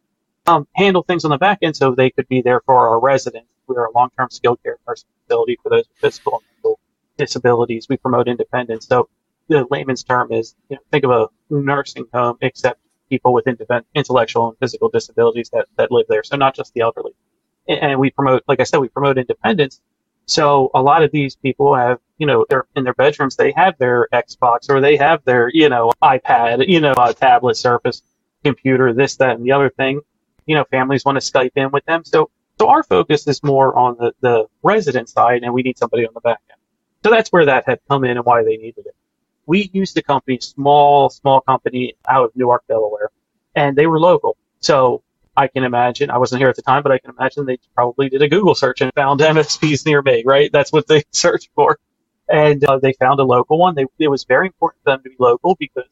Um, 0.47 0.67
handle 0.75 1.03
things 1.03 1.25
on 1.25 1.31
the 1.31 1.37
back 1.37 1.59
end 1.61 1.75
so 1.75 1.93
they 1.93 2.09
could 2.09 2.27
be 2.29 2.41
there 2.41 2.61
for 2.61 2.87
our 2.87 2.99
residents. 2.99 3.49
We're 3.67 3.85
a 3.85 3.91
long-term 3.91 4.29
skilled 4.31 4.63
care 4.63 4.77
facility 4.87 5.57
for 5.61 5.69
those 5.69 5.87
with 5.89 5.97
physical 5.99 6.35
and 6.35 6.43
mental 6.55 6.79
disabilities. 7.17 7.87
We 7.89 7.97
promote 7.97 8.29
independence. 8.29 8.87
So 8.87 9.09
the 9.47 9.65
layman's 9.69 10.03
term 10.03 10.31
is, 10.31 10.55
you 10.69 10.75
know, 10.75 10.81
think 10.91 11.03
of 11.03 11.11
a 11.11 11.27
nursing 11.49 12.05
home, 12.13 12.37
except 12.41 12.79
people 13.09 13.33
with 13.33 13.45
intellectual 13.95 14.49
and 14.49 14.57
physical 14.59 14.89
disabilities 14.89 15.49
that, 15.51 15.67
that 15.77 15.91
live 15.91 16.05
there. 16.09 16.23
So 16.23 16.35
not 16.35 16.55
just 16.55 16.73
the 16.73 16.81
elderly. 16.81 17.11
And 17.67 17.99
we 17.99 18.11
promote, 18.11 18.43
like 18.47 18.59
I 18.59 18.63
said, 18.63 18.79
we 18.79 18.89
promote 18.89 19.17
independence. 19.17 19.81
So 20.25 20.71
a 20.73 20.81
lot 20.81 21.03
of 21.03 21.11
these 21.11 21.35
people 21.35 21.75
have, 21.75 21.99
you 22.17 22.27
know, 22.27 22.45
they're 22.49 22.65
in 22.75 22.83
their 22.83 22.93
bedrooms, 22.93 23.35
they 23.35 23.53
have 23.53 23.77
their 23.77 24.07
Xbox 24.13 24.69
or 24.69 24.81
they 24.81 24.97
have 24.97 25.23
their, 25.23 25.49
you 25.53 25.69
know, 25.69 25.91
iPad, 26.03 26.67
you 26.67 26.81
know, 26.81 26.93
a 26.97 27.13
tablet, 27.13 27.55
Surface, 27.55 28.01
computer, 28.43 28.93
this, 28.93 29.15
that, 29.17 29.35
and 29.37 29.45
the 29.45 29.51
other 29.51 29.69
thing. 29.69 30.01
You 30.45 30.55
know, 30.55 30.65
families 30.69 31.05
want 31.05 31.21
to 31.21 31.31
Skype 31.31 31.51
in 31.55 31.71
with 31.71 31.85
them. 31.85 32.03
So, 32.05 32.29
so 32.59 32.69
our 32.69 32.83
focus 32.83 33.27
is 33.27 33.43
more 33.43 33.77
on 33.77 33.97
the, 33.97 34.13
the 34.21 34.45
resident 34.63 35.09
side 35.09 35.43
and 35.43 35.53
we 35.53 35.61
need 35.61 35.77
somebody 35.77 36.05
on 36.05 36.13
the 36.13 36.21
back 36.21 36.39
end. 36.49 36.59
So 37.03 37.11
that's 37.11 37.29
where 37.31 37.45
that 37.45 37.65
had 37.67 37.79
come 37.87 38.03
in 38.03 38.17
and 38.17 38.25
why 38.25 38.43
they 38.43 38.57
needed 38.57 38.85
it 38.85 38.95
we 39.47 39.71
used 39.73 39.97
a 39.97 40.03
company, 40.03 40.37
small, 40.39 41.09
small 41.09 41.41
company 41.41 41.95
out 42.07 42.25
of 42.25 42.35
Newark, 42.35 42.67
Delaware, 42.67 43.09
and 43.55 43.75
they 43.75 43.87
were 43.87 43.99
local. 43.99 44.37
So 44.59 45.01
I 45.35 45.47
can 45.47 45.63
imagine, 45.63 46.11
I 46.11 46.17
wasn't 46.17 46.41
here 46.41 46.49
at 46.49 46.55
the 46.55 46.61
time, 46.61 46.83
but 46.83 46.91
I 46.91 46.99
can 46.99 47.11
imagine 47.11 47.45
they 47.45 47.57
probably 47.73 48.09
did 48.09 48.21
a 48.21 48.27
Google 48.27 48.53
search 48.53 48.81
and 48.81 48.93
found 48.93 49.19
MSPs 49.21 49.85
near 49.85 50.01
me, 50.01 50.23
right? 50.25 50.51
That's 50.51 50.71
what 50.71 50.87
they 50.87 51.03
searched 51.11 51.49
for. 51.55 51.79
And 52.29 52.63
uh, 52.65 52.77
they 52.79 52.91
found 52.93 53.21
a 53.21 53.23
local 53.23 53.57
one. 53.57 53.73
They, 53.73 53.85
it 53.99 54.09
was 54.09 54.25
very 54.25 54.47
important 54.47 54.83
for 54.83 54.91
them 54.91 55.03
to 55.03 55.09
be 55.09 55.15
local 55.17 55.55
because, 55.55 55.87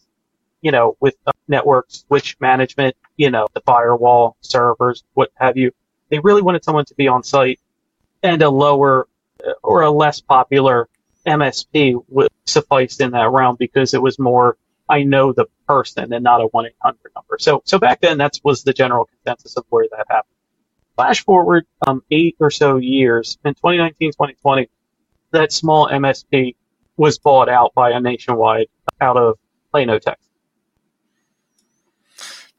you 0.62 0.72
know, 0.72 0.98
with 1.00 1.15
uh, 1.26 1.32
network 1.48 1.86
switch 1.89 2.36
management, 2.41 2.98
you 3.15 3.32
know, 3.32 3.48
the 3.54 3.62
firewall, 3.62 4.36
servers, 4.41 5.06
what 5.13 5.32
have 5.36 5.56
you, 5.56 5.72
they 6.10 6.20
really 6.20 6.41
wanted 6.41 6.65
someone 6.65 6.84
to 6.86 6.96
be 6.96 7.08
on 7.08 7.24
site 7.24 7.62
and 8.22 8.41
a 8.41 8.50
lower 8.50 9.08
or 9.63 9.84
a 9.84 9.91
less 9.91 10.20
popular 10.20 10.89
MSP 11.25 12.03
would 12.09 12.29
suffice 12.45 12.99
in 12.99 13.11
that 13.11 13.31
realm 13.31 13.55
because 13.57 13.93
it 13.93 14.01
was 14.01 14.19
more 14.19 14.57
I 14.88 15.03
know 15.03 15.33
the 15.33 15.45
person 15.67 16.13
and 16.13 16.23
not 16.23 16.41
a 16.41 16.45
one 16.45 16.67
eight 16.67 16.75
hundred 16.79 17.11
number. 17.15 17.38
So 17.39 17.61
so 17.65 17.79
back 17.79 18.01
then 18.01 18.19
that 18.19 18.39
was 18.43 18.63
the 18.63 18.73
general 18.73 19.05
consensus 19.05 19.57
of 19.57 19.65
where 19.69 19.88
that 19.91 20.05
happened. 20.09 20.35
Flash 20.95 21.23
forward 21.23 21.65
um, 21.85 22.03
eight 22.11 22.38
or 22.39 22.51
so 22.51 22.77
years 22.77 23.38
in 23.43 23.53
2019 23.55 24.11
2020, 24.11 24.69
that 25.31 25.51
small 25.51 25.89
MSP 25.89 26.55
was 26.97 27.17
bought 27.19 27.49
out 27.49 27.73
by 27.73 27.91
a 27.91 27.99
nationwide 27.99 28.67
out 29.01 29.17
of 29.17 29.38
Plano, 29.71 29.99
Texas. 29.99 30.25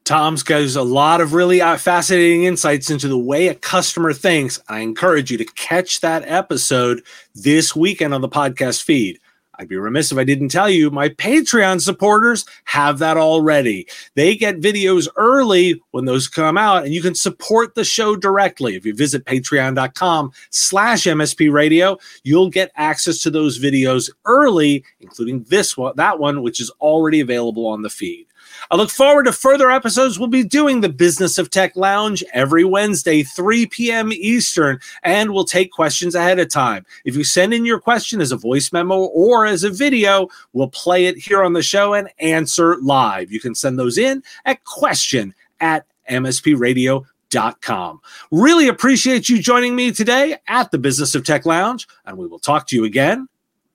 Tom's 0.07 0.41
gives 0.41 0.77
a 0.77 0.83
lot 0.83 1.19
of 1.19 1.33
really 1.33 1.59
uh, 1.59 1.75
fascinating 1.75 2.45
insights 2.45 2.89
into 2.89 3.09
the 3.09 3.17
way 3.17 3.49
a 3.49 3.53
customer 3.53 4.13
thinks. 4.13 4.57
I 4.69 4.79
encourage 4.79 5.29
you 5.29 5.37
to 5.37 5.43
catch 5.43 5.99
that 5.99 6.23
episode 6.25 7.03
this 7.35 7.75
weekend 7.75 8.13
on 8.13 8.21
the 8.21 8.29
podcast 8.29 8.83
feed. 8.83 9.19
I'd 9.59 9.67
be 9.67 9.75
remiss 9.75 10.13
if 10.13 10.17
I 10.17 10.23
didn't 10.23 10.47
tell 10.47 10.69
you 10.69 10.89
my 10.91 11.09
Patreon 11.09 11.81
supporters 11.81 12.45
have 12.63 12.99
that 12.99 13.17
already. 13.17 13.85
They 14.15 14.37
get 14.37 14.61
videos 14.61 15.09
early 15.17 15.81
when 15.91 16.05
those 16.05 16.29
come 16.29 16.57
out, 16.57 16.85
and 16.85 16.93
you 16.93 17.01
can 17.01 17.13
support 17.13 17.75
the 17.75 17.83
show 17.83 18.15
directly. 18.15 18.75
If 18.75 18.85
you 18.85 18.95
visit 18.95 19.25
patreon.com 19.25 20.31
slash 20.51 21.03
MSP 21.03 21.51
radio, 21.51 21.97
you'll 22.23 22.49
get 22.49 22.71
access 22.77 23.17
to 23.23 23.29
those 23.29 23.59
videos 23.59 24.09
early, 24.23 24.85
including 25.01 25.43
this 25.49 25.75
one, 25.75 25.91
that 25.97 26.17
one, 26.17 26.43
which 26.43 26.61
is 26.61 26.69
already 26.79 27.19
available 27.19 27.67
on 27.67 27.81
the 27.81 27.89
feed. 27.89 28.25
I 28.69 28.75
look 28.75 28.89
forward 28.89 29.23
to 29.25 29.31
further 29.31 29.71
episodes. 29.71 30.19
We'll 30.19 30.27
be 30.27 30.43
doing 30.43 30.81
the 30.81 30.89
Business 30.89 31.37
of 31.37 31.49
Tech 31.49 31.75
Lounge 31.75 32.23
every 32.33 32.65
Wednesday, 32.65 33.23
3 33.23 33.67
p.m. 33.67 34.11
Eastern, 34.11 34.79
and 35.03 35.31
we'll 35.31 35.45
take 35.45 35.71
questions 35.71 36.15
ahead 36.15 36.39
of 36.39 36.49
time. 36.49 36.85
If 37.05 37.15
you 37.15 37.23
send 37.23 37.53
in 37.53 37.65
your 37.65 37.79
question 37.79 38.19
as 38.19 38.31
a 38.31 38.37
voice 38.37 38.73
memo 38.73 39.05
or 39.05 39.45
as 39.45 39.63
a 39.63 39.69
video, 39.69 40.27
we'll 40.53 40.69
play 40.69 41.05
it 41.05 41.17
here 41.17 41.43
on 41.43 41.53
the 41.53 41.61
show 41.61 41.93
and 41.93 42.09
answer 42.19 42.77
live. 42.81 43.31
You 43.31 43.39
can 43.39 43.55
send 43.55 43.79
those 43.79 43.97
in 43.97 44.21
at 44.45 44.63
question 44.65 45.33
at 45.59 45.85
mspradio.com. 46.09 48.01
Really 48.31 48.67
appreciate 48.67 49.29
you 49.29 49.41
joining 49.41 49.75
me 49.75 49.91
today 49.91 50.37
at 50.47 50.71
the 50.71 50.77
Business 50.77 51.15
of 51.15 51.23
Tech 51.23 51.45
Lounge, 51.45 51.87
and 52.05 52.17
we 52.17 52.27
will 52.27 52.39
talk 52.39 52.67
to 52.67 52.75
you 52.75 52.83
again 52.85 53.27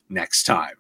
next 0.09 0.45
time. 0.45 0.77